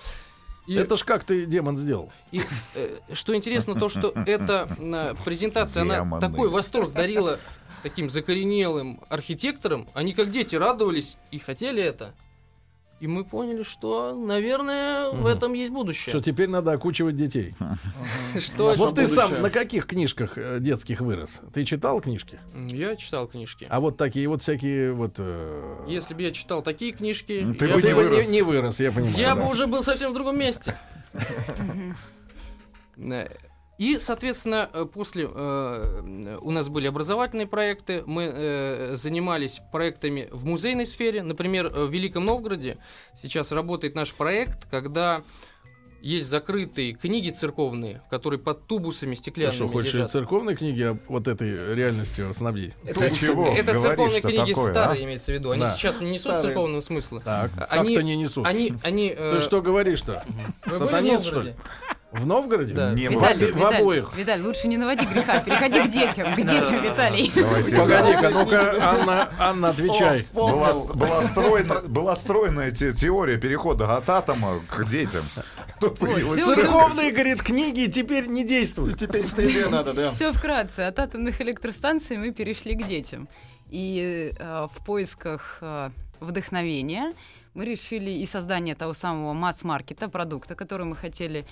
[0.68, 2.12] И, Это ж как ты, демон, сделал.
[2.32, 2.42] и,
[2.76, 7.40] э, что интересно, то, что эта э, презентация, она такой восторг дарила
[7.82, 9.88] таким закоренелым архитекторам.
[9.96, 12.14] Они как дети радовались и хотели это.
[13.02, 15.26] И мы поняли, что, наверное, в Мгм.
[15.28, 16.12] этом есть будущее.
[16.12, 17.56] Что теперь надо окучивать детей.
[18.40, 21.42] Что Вот ты сам на каких книжках э, детских вырос?
[21.52, 22.40] Ты читал книжки?
[22.56, 23.66] Я читал книжки.
[23.70, 25.16] А вот такие вот всякие вот...
[25.18, 28.26] э, Если бы я читал такие книжки, Ну, ты я, бы ты не бы вырос.
[28.28, 29.18] не, не вырос, я понимаю.
[29.18, 30.78] я бы уже был совсем в другом месте.
[33.82, 40.28] Э, И, соответственно, э, после э, у нас были образовательные проекты, мы э, занимались проектами
[40.32, 41.24] в музейной сфере.
[41.24, 42.78] Например, э, в Великом Новгороде
[43.22, 45.24] сейчас работает наш проект, когда
[46.04, 50.12] есть закрытые книги церковные, которые под тубусами Ты стеклянными что, хочешь лежат.
[50.12, 52.74] церковные книги вот этой реальностью снабдить?
[52.84, 55.06] Это, Ты чего это говоришь-то церковные книги такое, старые, а?
[55.06, 55.52] имеется в виду.
[55.52, 55.74] Они Да.
[55.76, 56.42] сейчас не несут Старые.
[56.42, 57.22] церковного смысла.
[57.22, 58.48] Так, Они- как-то не несут.
[58.48, 60.24] Они, они, э, Ты что говоришь-то?
[60.66, 61.56] сатанист, что Новгороде?
[62.12, 62.74] В Новгороде?
[62.74, 62.94] Да.
[62.94, 64.14] Не В, Виталий, в Виталий, обоих.
[64.18, 67.32] Виталий, лучше не наводи греха, переходи к детям, к детям, Виталий.
[67.34, 70.22] Давайте Погоди-ка, ну-ка, Анна, Анна, отвечай.
[70.34, 75.24] Была, была, стройна, была стройная те- теория перехода от атома к детям.
[75.80, 76.56] Церковь.
[76.56, 79.00] Церковные, говорит, книги теперь не действуют.
[79.00, 80.12] Теперь в 3D надо, да.
[80.12, 80.82] Все вкратце.
[80.82, 83.30] От атомных электростанций мы перешли к детям.
[83.70, 87.14] И э, в поисках э, вдохновения
[87.54, 91.46] мы решили и создание того самого масс-маркета, продукта, который мы хотели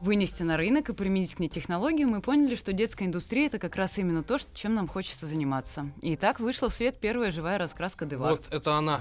[0.00, 3.76] вынести на рынок и применить к ней технологию, мы поняли, что детская индустрия это как
[3.76, 5.90] раз именно то, чем нам хочется заниматься.
[6.02, 8.32] И так вышла в свет первая живая раскраска Девар.
[8.32, 9.00] Вот, это она.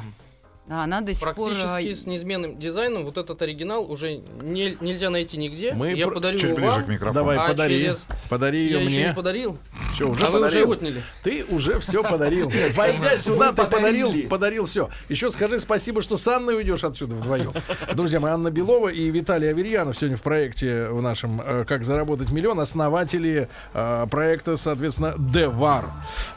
[0.71, 1.33] А Она до сих пор...
[1.33, 3.03] Практически э, с неизменным дизайном.
[3.05, 5.73] Вот этот оригинал уже не- нельзя найти нигде.
[5.73, 6.83] Мы Я про- подарю Чуть его ближе вам.
[6.83, 7.13] к микрофону.
[7.15, 7.75] Давай, А подари.
[7.79, 9.07] через- Подари ее Я еще мне.
[9.07, 9.57] не подарил.
[9.93, 10.71] Все, уже а вы уже подарил.
[10.71, 11.03] отняли.
[11.23, 12.51] Ты уже все подарил.
[12.75, 14.89] Войдя сюда, ты подарил, подарил все.
[15.09, 17.51] Еще скажи спасибо, что с Анной уйдешь отсюда вдвоем.
[17.95, 22.29] Друзья мои, Анна Белова и Виталий Аверьянов сегодня в проекте в нашем э, «Как заработать
[22.31, 25.85] миллион» основатели э, проекта, соответственно, Девар.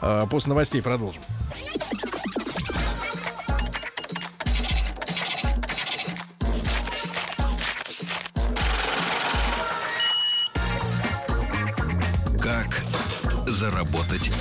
[0.01, 1.21] Э, После новостей продолжим.
[13.53, 14.31] Заработать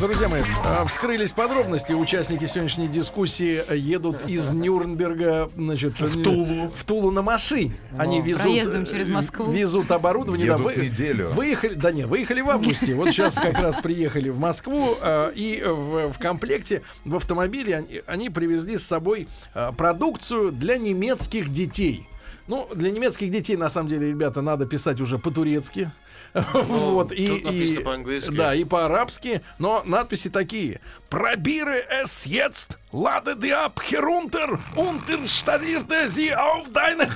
[0.00, 1.92] Друзья мои, а, вскрылись подробности.
[1.92, 7.74] Участники сегодняшней дискуссии едут из Нюрнберга, значит, в Тулу, в Тулу на машине.
[7.96, 9.50] Они везут, Проездом э, через Москву.
[9.50, 10.46] Везут оборудование.
[10.46, 11.30] Едут да, вы- неделю.
[11.30, 12.94] Выехали, да нет, выехали в августе.
[12.94, 18.02] Вот сейчас как раз приехали в Москву а, и в, в комплекте в автомобиле они,
[18.06, 22.06] они привезли с собой а, продукцию для немецких детей.
[22.46, 25.90] Ну, для немецких детей, на самом деле, ребята, надо писать уже по-турецки.
[26.34, 28.30] Вот, и, и- по-английски.
[28.34, 30.80] Да, и по-арабски, но надписи такие.
[31.08, 37.08] Пробиры es jetzt, lade die ab herunter und installierte sie auf deine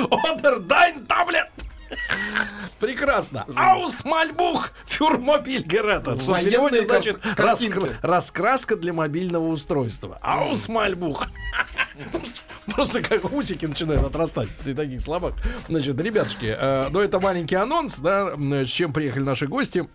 [0.00, 1.46] oder dein Tablet.
[2.78, 3.44] Прекрасно.
[3.56, 6.16] Аус Мальбух für Mobilgeräte.
[6.18, 10.18] Что в переводе значит раскра- раскраска для мобильного устройства.
[10.22, 11.26] Аус Мальбух.
[12.66, 15.34] Просто как усики начинают отрастать при таких словах.
[15.68, 19.88] Значит, ребятушки, э, ну это маленький анонс, да, с чем приехали наши гости.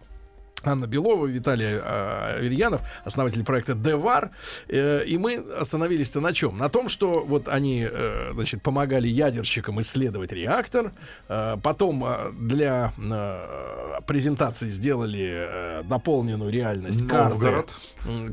[0.65, 4.31] Анна Белова, Виталий э, Аверьянов, основатель проекта Девар.
[4.67, 6.57] Э, и мы остановились-то на чем?
[6.57, 10.91] На том, что вот они, э, значит, помогали ядерщикам исследовать реактор.
[11.27, 15.47] Э, потом э, для э, презентации сделали
[15.81, 17.01] э, дополненную реальность.
[17.01, 17.73] Новгород,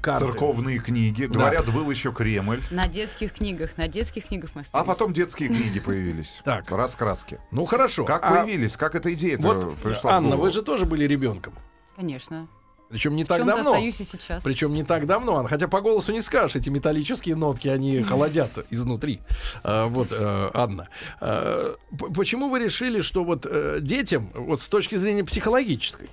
[0.00, 0.24] карты.
[0.24, 1.24] церковные книги.
[1.24, 2.60] Говорят, был еще Кремль.
[2.70, 4.86] На детских книгах, на детских книгах мы А остались.
[4.86, 6.40] потом детские книги появились.
[6.44, 6.70] Так.
[6.70, 7.38] Раскраски.
[7.50, 8.04] Ну хорошо.
[8.04, 8.76] Как А появились?
[8.76, 11.54] Как эта идея Вот, пришла Анна, вы же тоже были ребенком.
[11.96, 12.48] Конечно.
[12.88, 13.70] Причем не В так давно.
[13.72, 14.44] остаюсь и сейчас.
[14.44, 15.48] Причем не так давно, Анна.
[15.48, 19.20] хотя по голосу не скажешь, эти металлические нотки, они холодят изнутри.
[19.62, 21.74] А, вот, э, Анна, п-
[22.14, 26.11] почему вы решили, что вот э, детям, вот с точки зрения психологической.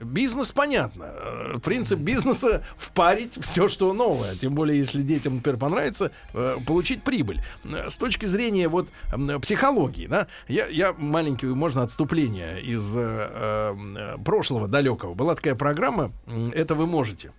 [0.00, 6.10] Бизнес понятно, э, принцип бизнеса впарить все, что новое, тем более, если детям, например, понравится,
[6.32, 7.42] э, получить прибыль.
[7.64, 8.88] Э, С точки зрения вот
[9.42, 15.14] психологии, да, я, я маленькое, можно отступление из э, прошлого далекого.
[15.14, 16.10] Была такая программа
[16.54, 17.32] «Это вы можете»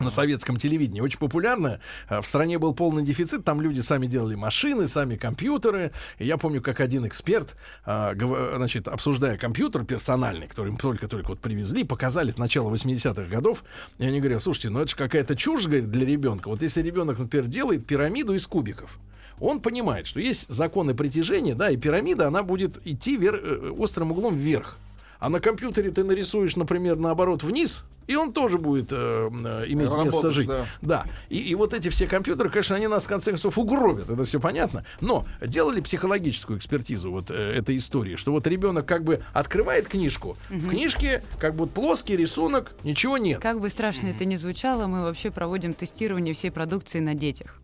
[0.00, 1.80] на советском телевидении, очень популярная.
[2.08, 5.92] А, В стране был полный дефицит, там люди сами делали машины, сами компьютеры.
[6.18, 11.38] И я помню, как один эксперт, гов- значит, обсуждая компьютер персональный, который им только-только вот
[11.38, 13.64] привезли, показали это начало 80-х годов,
[13.98, 16.48] и они говорят, слушайте, ну это же какая-то чушь, говорит, для ребенка.
[16.48, 18.98] Вот если ребенок, например, делает пирамиду из кубиков,
[19.40, 24.12] он понимает, что есть законы притяжения, да, и пирамида, она будет идти вер- э, острым
[24.12, 24.78] углом вверх.
[25.24, 29.88] А на компьютере ты нарисуешь, например, наоборот вниз, и он тоже будет э, э, иметь
[29.88, 30.46] место Работать, жить.
[30.46, 30.66] да.
[30.82, 31.06] Да.
[31.30, 34.38] И, и вот эти все компьютеры, конечно, они нас в конце концов угробят, это все
[34.38, 34.84] понятно.
[35.00, 40.36] Но делали психологическую экспертизу вот э, этой истории, что вот ребенок как бы открывает книжку,
[40.50, 43.40] в книжке как бы плоский рисунок, ничего нет.
[43.40, 47.62] Как бы страшно это ни звучало, мы вообще проводим тестирование всей продукции на детях.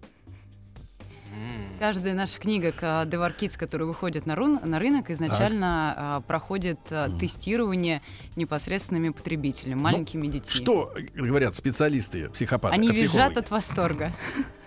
[1.80, 6.78] Каждая наша книга к Devar Kids, которая выходит на, рун- на рынок, изначально а, проходит
[6.90, 8.02] а, тестирование
[8.36, 10.52] непосредственными потребителями, маленькими детьми.
[10.52, 12.74] Что говорят специалисты, психопаты?
[12.74, 14.12] Они визжат от восторга.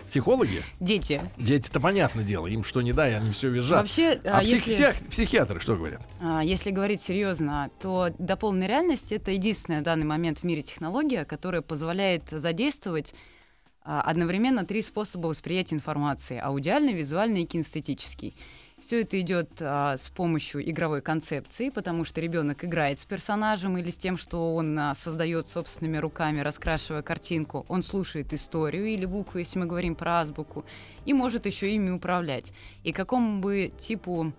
[0.08, 0.62] Психологи?
[0.80, 1.20] Дети.
[1.36, 3.82] Дети-то понятное дело, им что не дай, они все визжат.
[3.82, 4.74] Вообще, а а, псих- если...
[4.74, 6.02] псих- психиатры что говорят?
[6.20, 11.24] А, Если говорить серьезно, то дополненная реальность это единственная в данный момент в мире технология,
[11.24, 13.16] которая позволяет задействовать а,
[13.84, 18.34] одновременно три способа восприятия информации: аудиальный, визуальный и кинестетический.
[18.84, 23.88] Все это идет а, с помощью игровой концепции, потому что ребенок играет с персонажем или
[23.88, 27.64] с тем, что он а, создает собственными руками, раскрашивая картинку.
[27.68, 30.66] Он слушает историю или буквы, если мы говорим про азбуку,
[31.06, 32.52] и может еще ими управлять.
[32.82, 34.34] И какому бы типу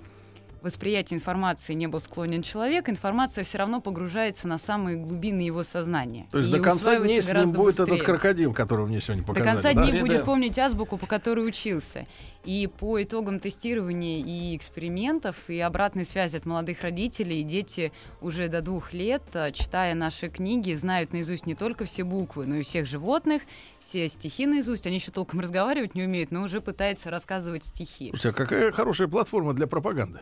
[0.65, 6.27] восприятия информации не был склонен человек, информация все равно погружается на самые глубины его сознания.
[6.31, 7.95] То есть до конца дней с ним будет быстрее.
[7.95, 9.53] этот крокодил, которого мне сегодня До показали.
[9.53, 9.81] конца да?
[9.81, 9.99] дней Да.
[10.01, 12.07] будет помнить азбуку, по которой учился.
[12.43, 18.61] И по итогам тестирования и экспериментов, и обратной связи от молодых родителей, дети уже до
[18.61, 22.85] двух лет, а, читая наши книги, знают наизусть не только все буквы, но и всех
[22.87, 23.41] животных,
[23.79, 24.85] все стихи наизусть.
[24.85, 28.09] Они еще толком разговаривать не умеют, но уже пытаются рассказывать стихи.
[28.09, 30.21] Слушайте, а какая хорошая платформа для пропаганды?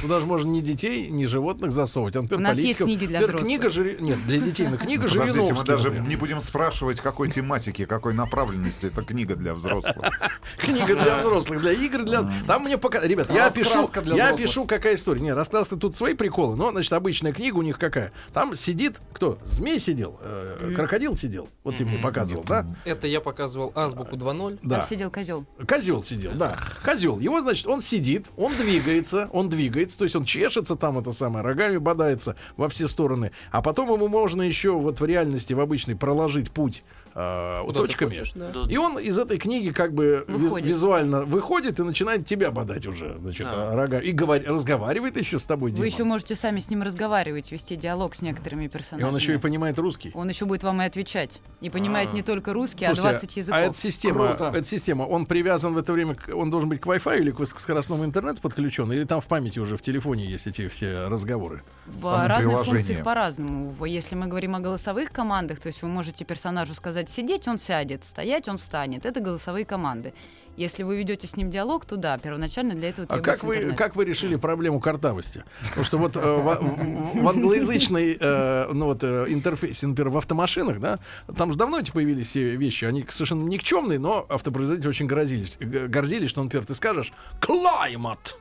[0.00, 2.16] Туда же можно ни детей, ни животных засовывать.
[2.16, 3.44] А, например, У нас есть книги для взрослых.
[3.44, 6.08] Книга Жири- Нет, для детей, но книга Подождите, мы Жириновский, даже например.
[6.08, 8.86] не будем спрашивать, какой тематики, какой направленности.
[8.86, 9.96] Это книга для взрослых.
[10.58, 12.30] Книга для взрослых, для игр, для...
[12.46, 13.00] Там мне пока...
[13.00, 15.20] Ребят, я пишу, я пишу, какая история.
[15.20, 18.12] Не, раскраска тут свои приколы, но, значит, обычная книга у них какая.
[18.32, 19.38] Там сидит, кто?
[19.44, 21.48] Змей сидел, э, крокодил сидел.
[21.64, 22.66] Вот ты мне показывал, да?
[22.84, 24.58] Это я показывал азбуку 2.0.
[24.62, 24.78] Да.
[24.78, 25.44] Там сидел козел.
[25.66, 26.56] Козел сидел, да.
[26.84, 27.18] Козел.
[27.18, 31.44] Его, значит, он сидит, он двигается, он двигается, то есть он чешется там, это самое,
[31.44, 33.32] рогами бодается во все стороны.
[33.50, 36.82] А потом ему можно еще вот в реальности, в обычной, проложить путь
[37.14, 38.08] э, Куда точками.
[38.10, 38.52] хочешь, да.
[38.68, 40.66] И он из этой книги как бы Выходит.
[40.68, 43.74] визуально выходит и начинает тебя бодать уже, значит, Да.
[43.74, 43.98] рога.
[44.00, 45.86] И говор- разговаривает еще с тобой, Вы Дима.
[45.86, 49.08] еще можете сами с ним разговаривать, вести диалог с некоторыми И персонажами.
[49.10, 50.10] он еще и понимает русский.
[50.14, 51.40] Он еще будет вам и отвечать.
[51.60, 52.16] И понимает А.
[52.16, 53.58] не только русский, Слушайте, а 20 языков.
[53.58, 54.52] А эта система, Круто.
[54.54, 58.04] эта система, он привязан в это время, он должен быть к Wi-Fi или к высокоскоростному
[58.04, 59.26] интернету подключен, или там в
[59.56, 61.62] памяти уже в телефоне есть эти все разговоры?
[61.86, 63.84] В разных функциях по-разному.
[63.86, 68.04] Если мы говорим о голосовых командах, то есть вы можете персонажу сказать сидеть, он сядет,
[68.04, 69.06] стоять, он встанет.
[69.06, 70.12] Это голосовые команды.
[70.58, 73.94] Если вы ведете с ним диалог, то да, первоначально для этого А как вы, как
[73.94, 75.44] вы решили проблему картавости?
[75.68, 80.80] Потому что вот э, в, в- англоязычной э, ну, вот, э, интерфейсе, например, в автомашинах,
[80.80, 80.98] да,
[81.36, 86.30] там же давно эти появились все вещи, они совершенно никчемные, но автопроизводители очень гордились, гордились,
[86.30, 88.36] что, например, ты скажешь «climate»,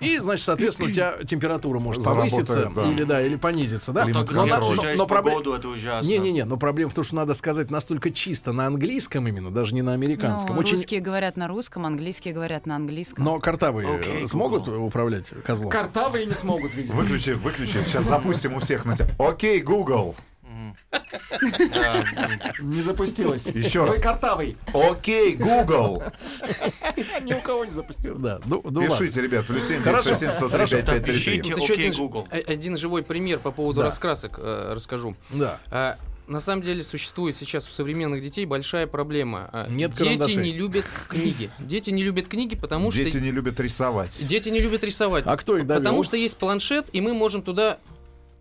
[0.00, 2.90] и, значит, соответственно, у тебя температура может повыситься да.
[2.90, 4.06] или, да, или понизиться, да?
[4.06, 6.08] Но, но- но пробле- погоду, это ужасно.
[6.08, 9.82] Не-не-не, но проблема в том, что надо сказать настолько чисто на английском именно, даже не
[9.82, 10.54] на американском.
[10.54, 10.76] Ну, Очень...
[10.76, 13.24] Русские говорят на русском, английские говорят на английском.
[13.24, 14.84] Но картавые э, смогут Google.
[14.84, 15.70] управлять козлом?
[15.70, 16.96] Картавые не смогут, видимо.
[16.96, 17.78] Выключи, выключи.
[17.84, 19.08] Сейчас запустим у всех на тебя.
[19.18, 20.14] Окей, Google.
[22.60, 23.46] Не запустилось.
[23.46, 24.00] Еще Вы раз.
[24.02, 24.56] картавый.
[24.72, 26.02] Окей, Google.
[27.22, 28.20] Ни у кого не запустилось.
[28.20, 28.82] Да, ну, ну.
[28.88, 30.76] Пишите, ребят, плюс 7 Хорошо, 967 103 хорошо.
[30.76, 31.12] 5533.
[31.14, 31.54] Пишите.
[31.54, 32.28] Вот еще Окей, один, Google.
[32.30, 35.16] э, один живой пример по поводу раскрасок э, расскажу.
[35.30, 35.58] Да.
[35.70, 35.96] А,
[36.26, 39.66] на самом деле существует сейчас у современных детей большая проблема.
[39.70, 40.36] Нет Дети карандашей.
[40.36, 41.50] не любят книги.
[41.58, 44.24] Дети не любят книги, потому Дети что не любят рисовать.
[44.26, 45.24] дети не любят рисовать.
[45.26, 45.82] А кто их довел?
[45.82, 47.78] Потому что есть планшет, и мы можем туда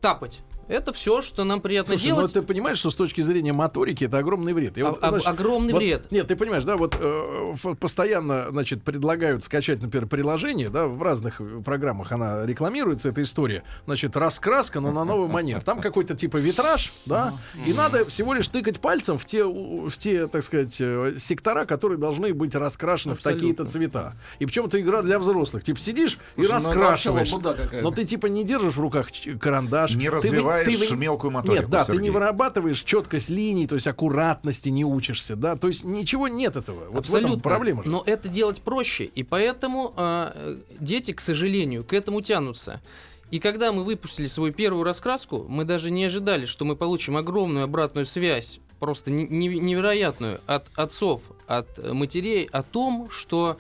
[0.01, 0.41] тапать.
[0.67, 2.33] Это все, что нам приятно Слушай, ну делать.
[2.33, 4.77] ты понимаешь, что с точки зрения моторики это огромный вред.
[4.77, 6.11] И А- вот, об- знаешь, огромный вот- вред.
[6.11, 11.41] Нет, ты понимаешь, да, вот э, постоянно, значит, предлагают скачать, например, приложение, да, в разных
[11.63, 13.63] программах она рекламируется, эта история.
[13.85, 15.61] Значит, раскраска, но на новый манер.
[15.61, 20.27] Там какой-то типа витраж, да, и надо всего лишь тыкать пальцем в те, в те,
[20.27, 23.39] так сказать, э, сектора, которые должны быть раскрашены в Абсолютно.
[23.39, 24.13] такие-то цвета.
[24.39, 25.63] И причем это игра для взрослых.
[25.63, 27.81] Типа сидишь и Слушай, ну это вообще раскрашиваешь.
[27.83, 29.07] Но ты типа не держишь в руках
[29.39, 29.95] карандаш.
[29.95, 32.11] Не Ты вы- развиваешь ты мелкую моторику, Нет, да, ты не Сергей.
[32.11, 36.85] вырабатываешь четкость линий, то есть аккуратности не учишься, да, то есть ничего нет этого.
[36.89, 37.39] Вот в этом Абсолютно.
[37.41, 37.83] проблема.
[37.83, 37.89] же.
[37.89, 39.05] Но это делать проще.
[39.05, 42.81] И поэтому э, дети, к сожалению, к этому тянутся.
[43.29, 47.65] И когда мы выпустили свою первую раскраску, мы даже не ожидали, что мы получим огромную
[47.65, 53.57] обратную связь, просто не- не- невероятную, от отцов, от матерей о том, что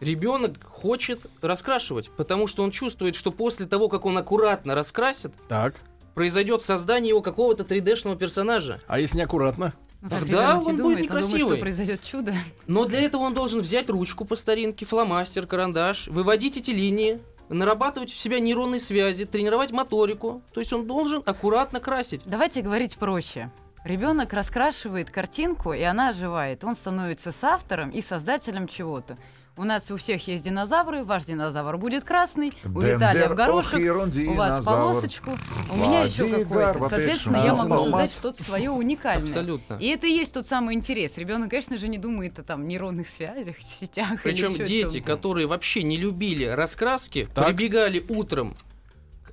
[0.00, 5.74] ребенок хочет раскрашивать, потому что он чувствует, что после того, как он аккуратно раскрасит, Так.
[6.14, 8.80] Произойдет создание его какого-то 3D-шного персонажа.
[8.86, 9.72] А если неаккуратно?
[10.00, 11.58] Ну, Тогда он будет думает, он думает, что некрасивый.
[11.58, 12.34] произойдет чудо.
[12.66, 18.10] Но для этого он должен взять ручку по старинке, фломастер, карандаш, выводить эти линии, нарабатывать
[18.10, 20.42] в себя нейронные связи, тренировать моторику.
[20.52, 22.20] То есть он должен аккуратно красить.
[22.26, 23.50] Давайте говорить проще.
[23.82, 26.64] Ребенок раскрашивает картинку, и она оживает.
[26.64, 29.16] Он становится соавтором и создателем чего-то.
[29.56, 33.78] У нас у всех есть динозавры, ваш динозавр будет красный, у Виталия в горошек,
[34.28, 35.30] у вас полосочку,
[35.70, 36.88] у меня еще какой-то.
[36.88, 39.22] Соответственно, я могу создать что-то свое уникальное.
[39.22, 39.74] Абсолютно.
[39.74, 41.18] И это и есть тот самый интерес.
[41.18, 44.22] Ребенок, конечно же, не думает о там нейронных связях, сетях.
[44.24, 47.46] Причем дети, которые вообще не любили раскраски, Так.
[47.46, 48.56] прибегали утром
[49.22, 49.32] к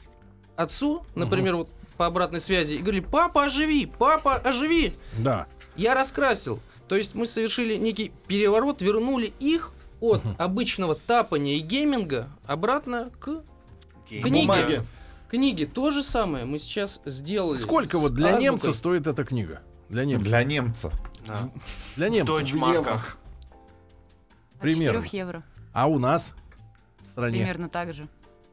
[0.55, 4.93] отцу, например, вот по обратной связи, и говорили, папа, оживи, папа, оживи.
[5.17, 5.47] Да.
[5.75, 6.59] Я раскрасил.
[6.87, 9.71] То есть мы совершили некий переворот, вернули их
[10.01, 13.43] от обычного тапания и гейминга обратно к
[14.09, 14.41] Книги.
[14.41, 14.83] Бумаги.
[15.29, 15.65] книге.
[15.67, 17.55] То же самое мы сейчас сделали.
[17.55, 18.43] Сколько вот для азбукой.
[18.43, 19.61] немца стоит эта книга?
[19.87, 20.25] Для немца.
[20.25, 20.91] Для немца.
[21.25, 21.49] Да.
[21.95, 22.33] Для В немца.
[22.33, 23.17] дойчмарках.
[24.55, 25.03] От примерно.
[25.03, 25.43] 4 евро.
[25.71, 26.33] А у нас
[27.05, 27.37] в стране?
[27.39, 28.09] Примерно так же.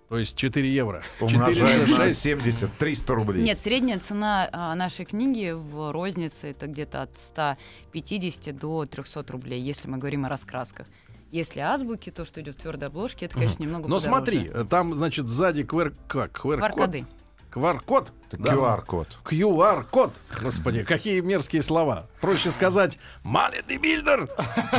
[0.09, 1.03] То есть 4 евро.
[1.21, 2.19] Умножаем 4 на 6.
[2.21, 3.43] 70, 300 рублей.
[3.43, 9.61] Нет, средняя цена а, нашей книги в рознице это где-то от 150 до 300 рублей,
[9.61, 10.87] если мы говорим о раскрасках.
[11.31, 14.09] Если азбуки, то, что идет в твердой обложке, это, конечно, немного Но подороже.
[14.09, 16.39] смотри, э, там, значит, сзади QR, как?
[16.39, 16.61] QR-код?
[16.61, 17.07] Варкады.
[17.53, 18.13] QR-код?
[18.33, 18.55] Да.
[18.55, 19.19] QR-код.
[19.25, 20.13] QR-код.
[20.43, 22.07] Господи, какие мерзкие слова.
[22.21, 24.29] Проще сказать «Мали de Bilder,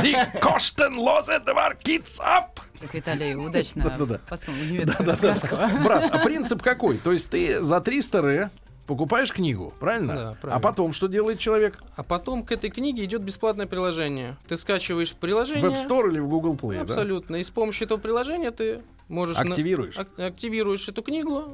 [0.02, 2.60] die kostenlose war kids up».
[2.80, 5.56] Как Виталий удачно подсунул немецкую сказку.
[5.84, 6.98] Брат, а принцип какой?
[6.98, 8.50] То есть ты за 300 ре
[8.90, 10.14] покупаешь книгу, правильно?
[10.14, 10.60] Да, А правильно.
[10.60, 11.78] потом что делает человек?
[11.94, 14.36] А потом к этой книге идет бесплатное приложение.
[14.48, 15.62] Ты скачиваешь приложение.
[15.68, 16.80] В App Store или в Google Play, да?
[16.82, 17.36] Абсолютно.
[17.36, 19.36] И с помощью этого приложения ты можешь...
[19.36, 19.96] на- Активируешь.
[19.96, 21.44] ак- активируешь эту книгу,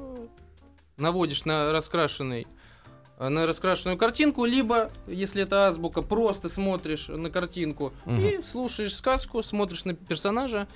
[0.96, 2.46] наводишь на раскрашенный
[3.18, 9.42] э, на раскрашенную картинку, либо, если это азбука, просто смотришь на картинку и слушаешь сказку,
[9.42, 10.68] смотришь на персонажа,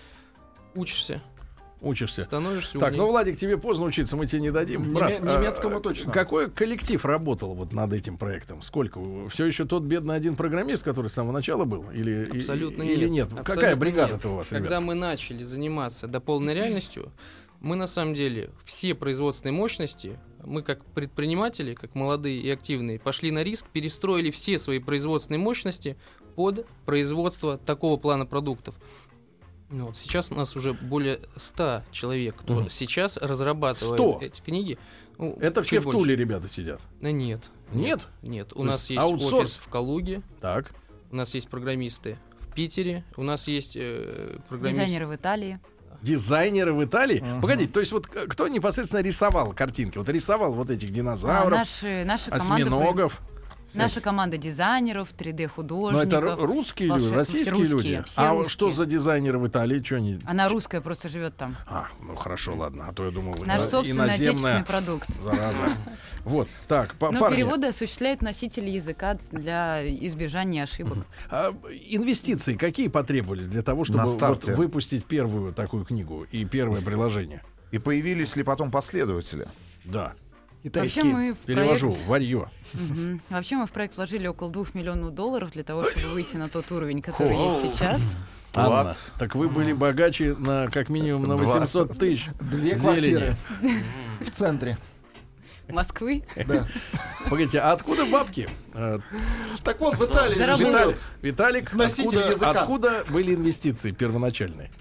[0.74, 1.22] учишься,
[1.80, 2.22] Учишься.
[2.22, 3.02] становишься Так, умнее.
[3.02, 4.82] ну, Владик, тебе поздно учиться, мы тебе не дадим.
[4.82, 6.12] Неме- Брат, а, немецкому точно.
[6.12, 8.62] Какой коллектив работал вот над этим проектом?
[8.62, 9.00] Сколько?
[9.28, 11.90] Все еще тот бедный один программист, который с самого начала был?
[11.90, 13.10] Или, и- Абсолютно или нет.
[13.10, 13.24] нет?
[13.38, 14.26] Абсолютно Какая бригада-то нет.
[14.26, 17.12] у вас, Когда мы начали заниматься дополненной реальностью,
[17.60, 23.30] мы на самом деле все производственные мощности, мы как предприниматели, как молодые и активные, пошли
[23.30, 25.96] на риск, перестроили все свои производственные мощности
[26.36, 28.74] под производство такого плана продуктов.
[29.70, 32.70] Ну вот сейчас у нас уже более 100 человек, кто Мгм.
[32.70, 34.18] сейчас разрабатывает 100?
[34.20, 34.78] эти книги.
[35.16, 35.98] Ну, Это все в больше.
[36.00, 36.80] Туле ребята сидят.
[37.00, 37.42] Да нет.
[37.72, 38.00] Нет?
[38.22, 38.52] Нет.
[38.54, 39.33] У нас есть аутсорс?
[39.33, 40.72] офис в Калуге, Так.
[41.12, 44.80] у нас есть программисты в Питере, у нас есть э, программисты...
[44.83, 45.61] Дизайнеры в Италии.
[46.02, 47.20] Дизайнеры в Италии?
[47.22, 47.40] Ага.
[47.42, 49.98] Погодите, то есть вот э, кто непосредственно рисовал картинки?
[49.98, 53.20] Вот рисовал вот этих А, динозавров, наши, наша команда, осьминогов.
[53.74, 56.06] Наша команда дизайнеров, 3D Но художников.
[56.06, 58.04] это ру- русские люди, российские русские, люди.
[58.16, 58.50] а русские.
[58.50, 59.83] что за дизайнеры в Италии?
[59.83, 60.18] Что они...
[60.24, 61.56] Она русская, просто живет там.
[61.66, 62.87] А, ну хорошо, ладно.
[62.88, 65.09] А то я думал, Наш ино- собственный отечественный продукт.
[65.22, 65.76] зараза.
[66.24, 67.37] Вот, так, па- Но парни.
[67.37, 70.98] переводы осуществляет носитель языка для избежания ошибок.
[71.30, 71.54] А
[71.88, 77.42] инвестиции какие потребовались для того, чтобы вот выпустить первую такую книгу и первое приложение?
[77.70, 79.48] И появились ли потом последователи?
[79.85, 80.12] Да,
[80.62, 82.50] Вообще мы в перевожу, проект, варье.
[82.74, 83.20] Мгм.
[83.30, 86.70] Вообще мы в проект вложили около двух миллионов долларов для того, чтобы выйти на тот
[86.70, 88.16] уровень, который есть сейчас.
[88.52, 88.98] Анна, Влад.
[89.18, 91.54] так вы были богаче на как минимум на Два.
[91.60, 92.80] 800 тысяч Две зелени.
[92.80, 93.36] квартиры
[94.20, 94.76] в центре.
[95.68, 96.24] Москвы.
[96.48, 96.66] Да.
[97.28, 98.48] Погодите, а откуда бабки?
[98.74, 98.98] Э,
[99.62, 100.34] Так вот, в Италии.
[100.34, 100.96] Виталик.
[101.22, 102.50] Виталик Носитель откуда, языка.
[102.50, 104.72] откуда были инвестиции первоначальные?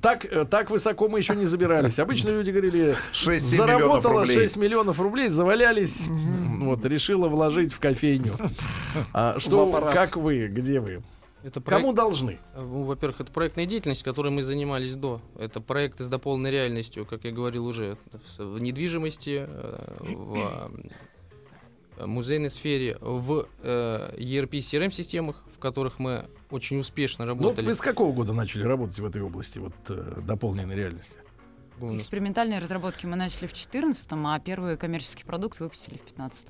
[0.00, 1.98] Так, так высоко мы еще не забирались.
[1.98, 4.36] Обычно люди говорили, 6-7 миллионов заработала рублей.
[4.36, 8.34] 6 миллионов рублей, завалялись, вот, решила вложить в кофейню.
[9.12, 11.02] А что, В как вы, где вы?
[11.42, 12.38] Это проект- Кому должны?
[12.56, 15.20] Ну, Во-первых, это проектная деятельность, которой мы занимались до.
[15.38, 17.96] Это проекты с дополненной реальностью, как я говорил уже,
[18.38, 20.70] в в недвижимости, э, в
[21.96, 27.64] э, музейной сфере, в э, ERP CRM-системах, в которых мы очень успешно Ну, работали.
[27.66, 31.14] вы с какого года начали работать в этой области, вот, э, дополненной реальности?
[31.82, 36.48] Ну, Экспериментальные разработки мы начали в 2014, а первый коммерческий продукт выпустили в 2015.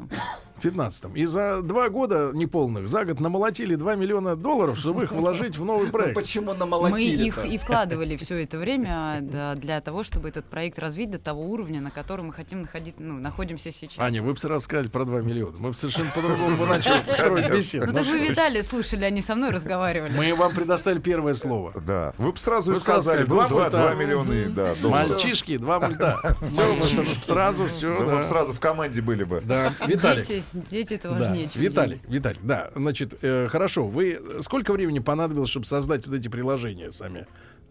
[0.59, 5.13] В 15 И за два года неполных, за год намолотили 2 миллиона долларов, чтобы их
[5.13, 6.15] вложить в новый Ну, проект.
[6.15, 9.21] почему Мы намолотили их и вкладывали все это время
[9.57, 13.19] для того, чтобы этот проект развить до того уровня, на котором мы хотим находить, ну,
[13.19, 13.99] находимся сейчас.
[13.99, 15.57] Аня, вы бы сразу сказали про 2 миллиона.
[15.59, 17.87] Мы бы совершенно по-другому бы начали строить беседу.
[17.87, 20.13] Ну так вы Виталия слушали, они со мной разговаривали.
[20.15, 21.73] Мы вам предоставили первое слово.
[21.87, 22.13] Да.
[22.19, 23.95] Вы бы сразу и сказали, сказали, ну, два 2, мульта.
[23.95, 25.22] миллиона и да, долларов.
[25.23, 26.37] Мальчишки, два мульта.
[26.43, 27.95] Все, мы сразу Да все.
[27.95, 29.41] вы бы сразу в команде были бы.
[29.45, 30.27] Да, Виталик.
[30.27, 32.01] Дети, дети это Да, важнее, чем Виталий.
[32.09, 33.87] Виталий, да, значит, э, хорошо.
[33.87, 37.27] Вы сколько времени понадобилось, чтобы создать вот эти приложения сами?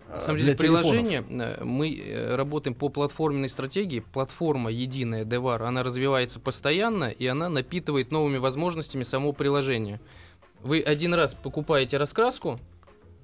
[0.09, 3.99] На самом для деле, приложение, э, мы э, работаем по платформенной стратегии.
[3.99, 10.01] Платформа единая Devar, она развивается постоянно, и она напитывает новыми возможностями само приложение.
[10.61, 12.59] Вы один раз покупаете раскраску,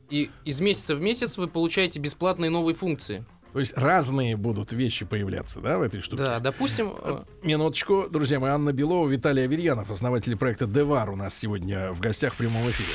[0.09, 3.25] и из месяца в месяц вы получаете бесплатные новые функции.
[3.57, 6.21] То есть разные будут вещи появляться, да, в этой штуке?
[6.21, 11.33] Да, допустим, э, Минуточку, друзья мои, Анна Белова, Виталий Аверьянов, основатели проекта Девар у нас
[11.33, 12.93] сегодня в гостях в прямом эфире.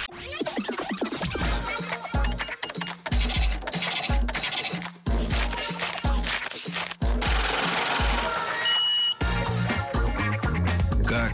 [11.08, 11.32] Как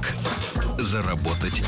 [0.78, 1.62] заработать?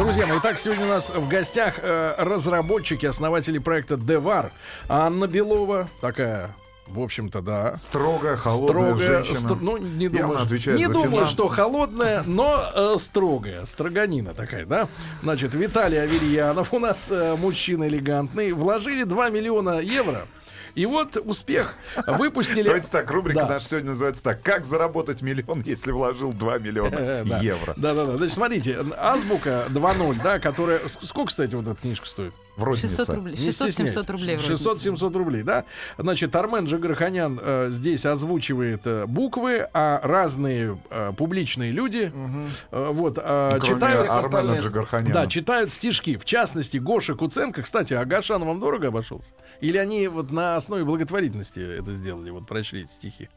[0.00, 4.50] Друзья мои, итак, сегодня у нас в гостях э, разработчики, основатели проекта Девар.
[4.88, 7.76] Анна Белова, такая, в общем-то, да.
[7.76, 9.48] Строгая, холодная Строгая, женщина.
[9.50, 11.34] стр- ну, не думаю, отвечает не думаю, финансы.
[11.34, 14.88] что холодная, но э, строгая, строганина такая, да.
[15.22, 20.26] Значит, Виталий Аверьянов у нас э, мужчина элегантный, вложили 2 миллиона евро
[20.74, 21.74] И вот успех.
[22.06, 22.62] Выпустили...
[22.64, 23.48] Давайте так, рубрика Да.
[23.48, 24.42] наша сегодня называется так.
[24.42, 27.38] Как заработать миллион, если вложил 2 миллиона Э, да.
[27.40, 27.74] евро?
[27.76, 28.16] Да, да, да.
[28.16, 30.80] Значит, смотрите, азбука 2.0, да, которая.
[30.88, 32.32] Сколько, кстати, вот эта книжка стоит?
[32.60, 32.96] В рознице.
[32.96, 33.36] 600 рублей.
[33.36, 34.08] Не 600-700 стесняйтесь.
[34.08, 34.54] рублей вроде.
[34.54, 35.64] 600-700 рублей, да?
[35.98, 43.18] Значит, Армен Джигарханян э, здесь озвучивает э, буквы, а разные э, публичные люди э, вот,
[43.18, 44.00] э, Кроме читают...
[44.02, 44.62] Армена остальных.
[44.64, 45.14] Джигарханяна.
[45.14, 46.16] Да, читают стишки.
[46.16, 47.62] В частности, Гоша Куценко.
[47.62, 49.32] Кстати, а Гашан вам дорого обошелся?
[49.60, 52.30] Или они вот на основе благотворительности это сделали?
[52.30, 53.28] Вот прочли эти стихи.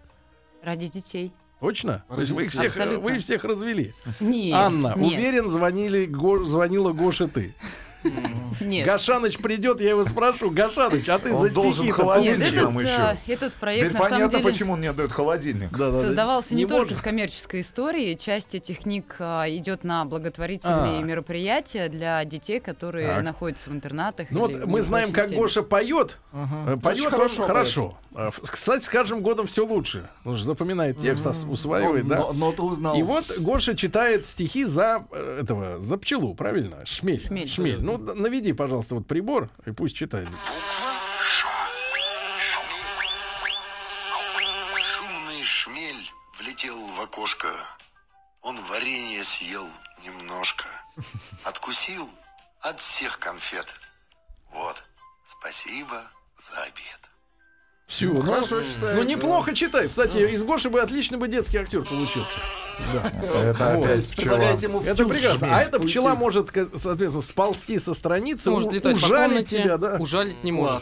[0.64, 1.34] Ради детей.
[1.60, 2.04] Точно?
[2.10, 3.00] То есть вы их всех, Абсолютно.
[3.00, 3.94] вы их всех развели.
[4.20, 4.54] Нет.
[4.54, 7.56] Анна, нет, уверен, звонили, Го- звонила Гоша ты.
[8.62, 8.86] Нет.
[8.86, 10.52] Гашаныч придет, я его спрошу.
[10.52, 12.90] Гашаныч, а ты Он за должен стихи холодильник нам еще.
[12.92, 15.76] а, этот проект Теперь на самом понятно, деле почему он не отдает холодильник.
[15.78, 16.98] создавался не, только может.
[16.98, 18.18] с коммерческой историей.
[18.18, 21.02] Часть этих книг а, идет на благотворительные А.
[21.02, 23.24] мероприятия для детей, которые Так.
[23.24, 24.28] находятся в интернатах.
[24.30, 26.18] Ну вот мы знаем, как неработающих Гоша поет.
[26.34, 27.98] Э, Поет хорошо хорошо.
[28.16, 30.08] А, в- Кстати, с каждым годом все лучше.
[30.24, 32.18] Он же запоминает текст, ос- усваивает, Он да.
[32.20, 32.96] но- Ноту узнал.
[32.98, 36.86] И вот Гоша читает стихи за э, этого, за пчелу, правильно?
[36.86, 37.48] Шмель.
[37.48, 37.82] Шмель.
[37.82, 40.28] Ну, д- наведи, пожалуйста, вот прибор, и пусть читает.
[44.80, 47.50] Шумный шмель влетел в окошко.
[48.42, 49.68] Он варенье съел
[50.04, 50.66] немножко.
[51.44, 52.10] Откусил
[52.62, 53.68] от всех конфет.
[54.52, 54.84] Вот,
[55.28, 56.04] спасибо
[56.52, 57.00] за обед.
[57.88, 59.08] Все, ну, хорошо читает, ну да.
[59.10, 59.90] неплохо читает.
[59.90, 62.40] Кстати, из Гоши бы отличный бы детский актер получился.
[62.96, 63.86] Это Вот.
[63.86, 64.36] опять пчела.
[64.38, 65.56] Это прекрасно.
[65.58, 65.90] А эта уйти.
[65.90, 69.98] пчела может, ка- соответственно, сползти со страницы, Может у- летать по ужалить комнате, тебя, да?
[70.00, 70.82] ужалить не может.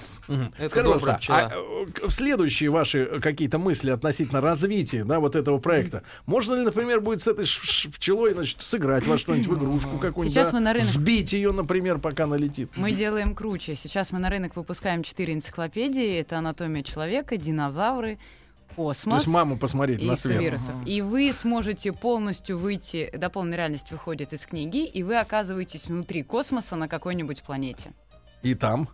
[0.58, 1.38] Это Скажи, добрая пожалуйста, пчела.
[1.52, 6.62] а, э, следующие ваши э, какие-то мысли относительно развития да, вот этого проекта, можно ли,
[6.62, 10.48] например, будет с этой ш- ш- пчелой значит, сыграть во что-нибудь, в игрушку какую-нибудь, Сейчас
[10.52, 10.54] да?
[10.54, 12.72] мы на рынок- сбить ее, например, пока налетит?
[12.78, 13.76] Мы делаем круче.
[13.76, 16.20] Сейчас мы на рынок выпускаем четыре энциклопедии.
[16.22, 18.18] Это анатомия человека, динозавры,
[18.70, 19.24] То космос.
[19.24, 20.42] есть маму посмотреть и на 100 свет.
[20.42, 20.76] вирусов.
[20.86, 26.76] И вы сможете полностью выйти, дополненная реальность выходит из книги, и вы оказываетесь внутри космоса
[26.76, 27.92] на какой-нибудь планете.
[28.44, 28.88] И там.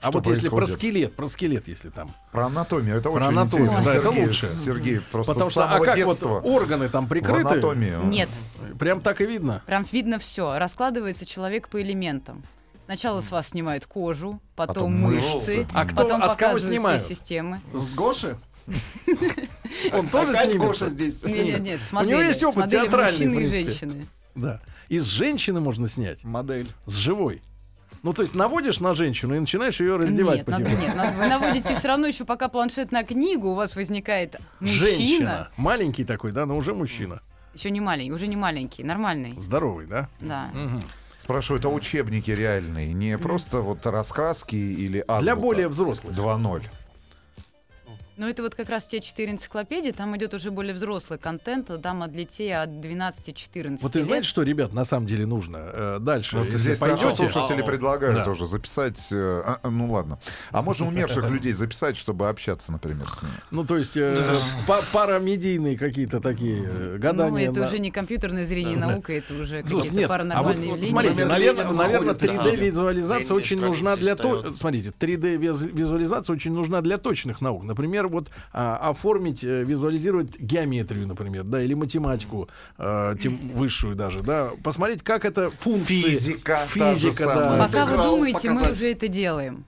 [0.00, 0.80] А Что вот если про происходит?
[0.80, 2.10] скелет, про скелет, если там.
[2.32, 2.96] Про анатомию.
[2.96, 3.84] Это Про очень анатомию, интересно.
[3.84, 4.46] да, это Сергей, лучше.
[4.48, 7.48] Сергей, просто Потому с что, а как детства вот органы там в прикрыты?
[7.48, 8.02] анатомию.
[8.06, 8.28] Нет,
[8.80, 9.62] Прям так и видно.
[9.64, 10.58] прям видно все.
[10.58, 12.42] Раскладывается человек по элементам.
[12.86, 15.66] Сначала с вас снимают кожу, потом, Потом мышцы.
[15.72, 17.02] А кто- потом а показывают все снимают?
[17.04, 17.60] системы.
[17.72, 18.36] С Гоши?
[19.92, 20.58] Он тоже снимется?
[20.58, 21.22] Гоша здесь.
[21.24, 23.64] Нет, нет, нет, У него есть опыт театральный, в мужчины и принципе.
[23.86, 24.06] женщины.
[24.34, 24.60] Да.
[24.88, 26.22] Из женщины можно снять.
[26.24, 26.68] Модель.
[26.86, 27.42] С живой.
[28.02, 30.96] Ну, то есть наводишь на женщину и начинаешь ее раздевать Нет, надо- потихоньку.
[30.98, 35.48] нет, вы наводите все равно еще пока планшет на книгу, у вас возникает мужчина, Женщина.
[35.56, 37.22] Маленький такой, да, но уже мужчина.
[37.54, 40.08] еще не маленький, уже не маленький, нормальный, Здоровый, да?
[40.20, 40.46] да.
[40.52, 40.84] Мгм.
[41.22, 45.22] Спрашиваю, это учебники реальные, не просто вот раскраски или азбука?
[45.22, 46.14] Для более взрослых.
[46.16, 46.64] 2.0.
[48.16, 52.02] Но это вот как раз те четыре энциклопедии, там идет уже более взрослый контент, там
[52.02, 54.06] от детей от 12-14 Вот ты лет.
[54.06, 56.36] знаете, что, ребят, на самом деле нужно э, дальше?
[56.36, 58.24] Вот если здесь наши пойдете, слушатели предлагают Да.
[58.24, 58.98] тоже записать...
[59.12, 60.18] э, а, а, ну ладно.
[60.50, 63.32] А можно умерших людей записать, чтобы общаться, например, с ними?
[63.50, 64.34] ну, то есть э,
[64.66, 67.30] па- парамедийные какие-то такие э, гадания.
[67.46, 70.08] Ну, это на- уже не компьютерное зрение наука, это уже Слушай, какие-то нет, а вот,
[70.08, 70.86] паранормальные вот явления.
[70.86, 74.16] смотрите, наверное, Ленин наверное выходит из 3D-визуализация Ленин очень нужна для...
[74.54, 77.64] Смотрите, 3D-визуализация очень нужна для точных наук.
[77.64, 82.48] Например, вот а, оформить, э, визуализировать геометрию, например, да, или математику,
[82.78, 84.52] э, тем высшую даже, да.
[84.62, 85.94] Посмотреть, как это функции...
[85.94, 87.44] Физика Физика, самая.
[87.44, 87.66] да.
[87.66, 88.78] Пока вы думаете, мы показать.
[88.78, 89.64] уже это делаем.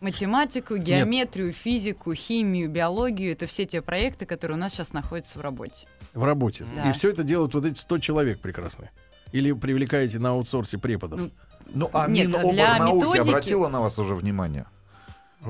[0.00, 5.42] Математику, геометрию, физику, химию, биологию это все те проекты, которые у нас сейчас находятся в
[5.42, 5.86] работе.
[6.12, 6.66] В работе.
[6.76, 6.90] Да.
[6.90, 8.90] И все это делают вот эти 100 человек прекрасные.
[9.32, 11.20] Или привлекаете на аутсорсе преподов.
[11.20, 11.30] Ну,
[11.72, 14.66] Ну, а Нет, Миноборнауки для методики- обратила на вас уже внимание?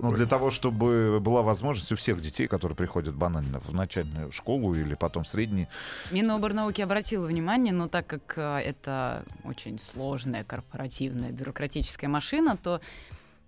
[0.02, 4.74] Ну, для того, чтобы была возможность у всех детей, которые приходят банально в начальную школу
[4.74, 5.68] или потом в средний,
[6.10, 12.80] Миноборнауки обратила внимание, но так как э, это очень сложная корпоративная бюрократическая машина, то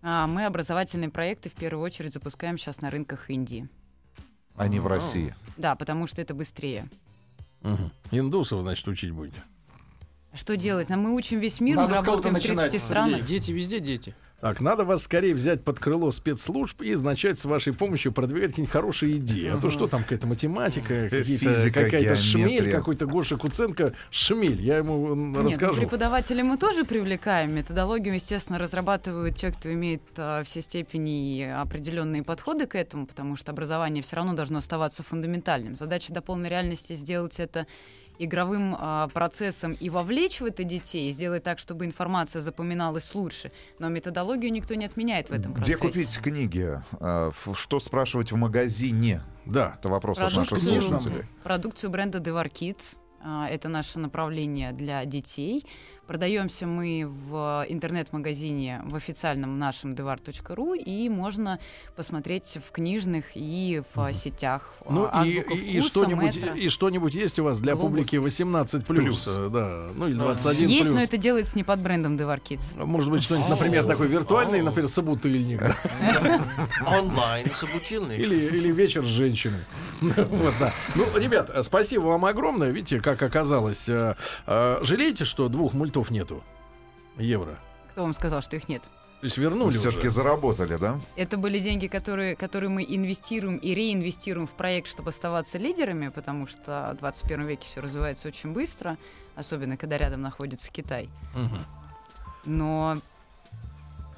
[0.03, 3.69] а, мы образовательные проекты в первую очередь запускаем сейчас на рынках Индии.
[4.55, 5.35] а не в России.
[5.57, 6.89] Да, потому что это быстрее.
[7.63, 7.91] Мгм.
[8.11, 9.43] Индусов, значит, учить будете.
[10.35, 10.89] Что делать?
[10.91, 13.25] Ну, Мы учим весь мир, Надо мы работаем в 30 начинать, странах.
[13.25, 14.15] Дети везде дети.
[14.41, 18.73] Так, надо вас скорее взять под крыло спецслужб и начать с вашей помощью продвигать какие-нибудь
[18.73, 19.49] хорошие идеи.
[19.49, 24.61] А то что там какая-то математика, какие-то, Физика, какая-то шмель, какой-то Гоша Куценко шмель.
[24.61, 25.81] Я ему ну, расскажу.
[25.81, 27.55] преподавателей мы тоже привлекаем.
[27.55, 33.37] Методологию, естественно, разрабатывают те, кто имеет а, все степени и определенные подходы к этому, потому
[33.37, 35.77] что образование все равно должно оставаться фундаментальным.
[35.77, 37.67] Задача до полной реальности сделать это
[38.19, 43.53] игровым а, процессом и вовлечь в это детей, и сделать так, чтобы информация запоминалась лучше.
[43.79, 46.05] Но методологию никто не отменяет в этом Где процессе.
[46.05, 46.83] купить книги?
[47.01, 49.23] А, Что спрашивать в магазине?
[49.45, 49.77] Да.
[49.79, 51.25] Это вопрос от наших Продукцию, слушателей.
[51.43, 52.97] продукцию бренда Devar Kids.
[53.23, 55.65] А, Это наше направление для детей.
[56.07, 61.59] Продаемся мы в интернет-магазине в официальном нашем devar.ru и можно
[61.97, 64.73] посмотреть в книжных и в сетях.
[64.89, 66.55] Ну А, и, «Азбука и- и вкуса», что-нибудь «Метро».
[66.55, 67.91] и что-нибудь есть у вас для «Глобус».
[67.91, 70.95] публики 18 плюс, да, ну или 21 Есть, плюс.
[70.95, 72.81] но это делается не под брендом Devar Kids.
[72.85, 75.61] Может быть, что-нибудь, например, такой виртуальный, например, собутыльник.
[76.87, 78.19] Онлайн собутыльник.
[78.21, 79.59] Или, или вечер с женщиной.
[80.17, 80.73] Вот, да.
[80.95, 82.71] Ну, ребят, спасибо вам огромное.
[82.71, 83.89] Видите, как оказалось.
[83.89, 84.15] э,
[84.47, 86.43] э, Жалеете, что двух мультов нету?
[87.17, 87.59] Евро.
[87.93, 88.83] Кто вам сказал, что их нет?
[89.21, 91.01] То есть вернули все-таки заработали, да?
[91.17, 96.47] Это были деньги, которые, которые мы инвестируем и реинвестируем в проект, чтобы оставаться лидерами, потому
[96.47, 98.99] что в 21 веке все развивается очень быстро,
[99.35, 101.09] особенно когда рядом находится Китай.
[101.35, 101.61] Мгм.
[102.45, 102.99] Но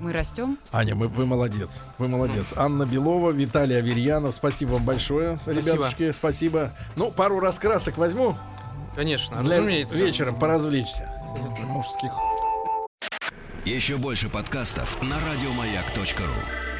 [0.00, 0.58] мы растем.
[0.72, 1.82] Аня, мы, вы молодец.
[1.98, 2.52] Вы молодец.
[2.56, 4.34] Анна Белова, Виталий Аверьянов.
[4.34, 5.76] Спасибо вам большое, Спасибо.
[5.76, 6.10] ребятушки.
[6.10, 6.74] Спасибо.
[6.96, 8.36] Ну, пару раскрасок возьму.
[8.96, 9.96] Конечно, для разумеется.
[9.96, 11.17] вечером поразвлечься.
[11.66, 12.12] Мужских
[13.64, 16.77] Еще больше подкастов на радиомаяк.ру.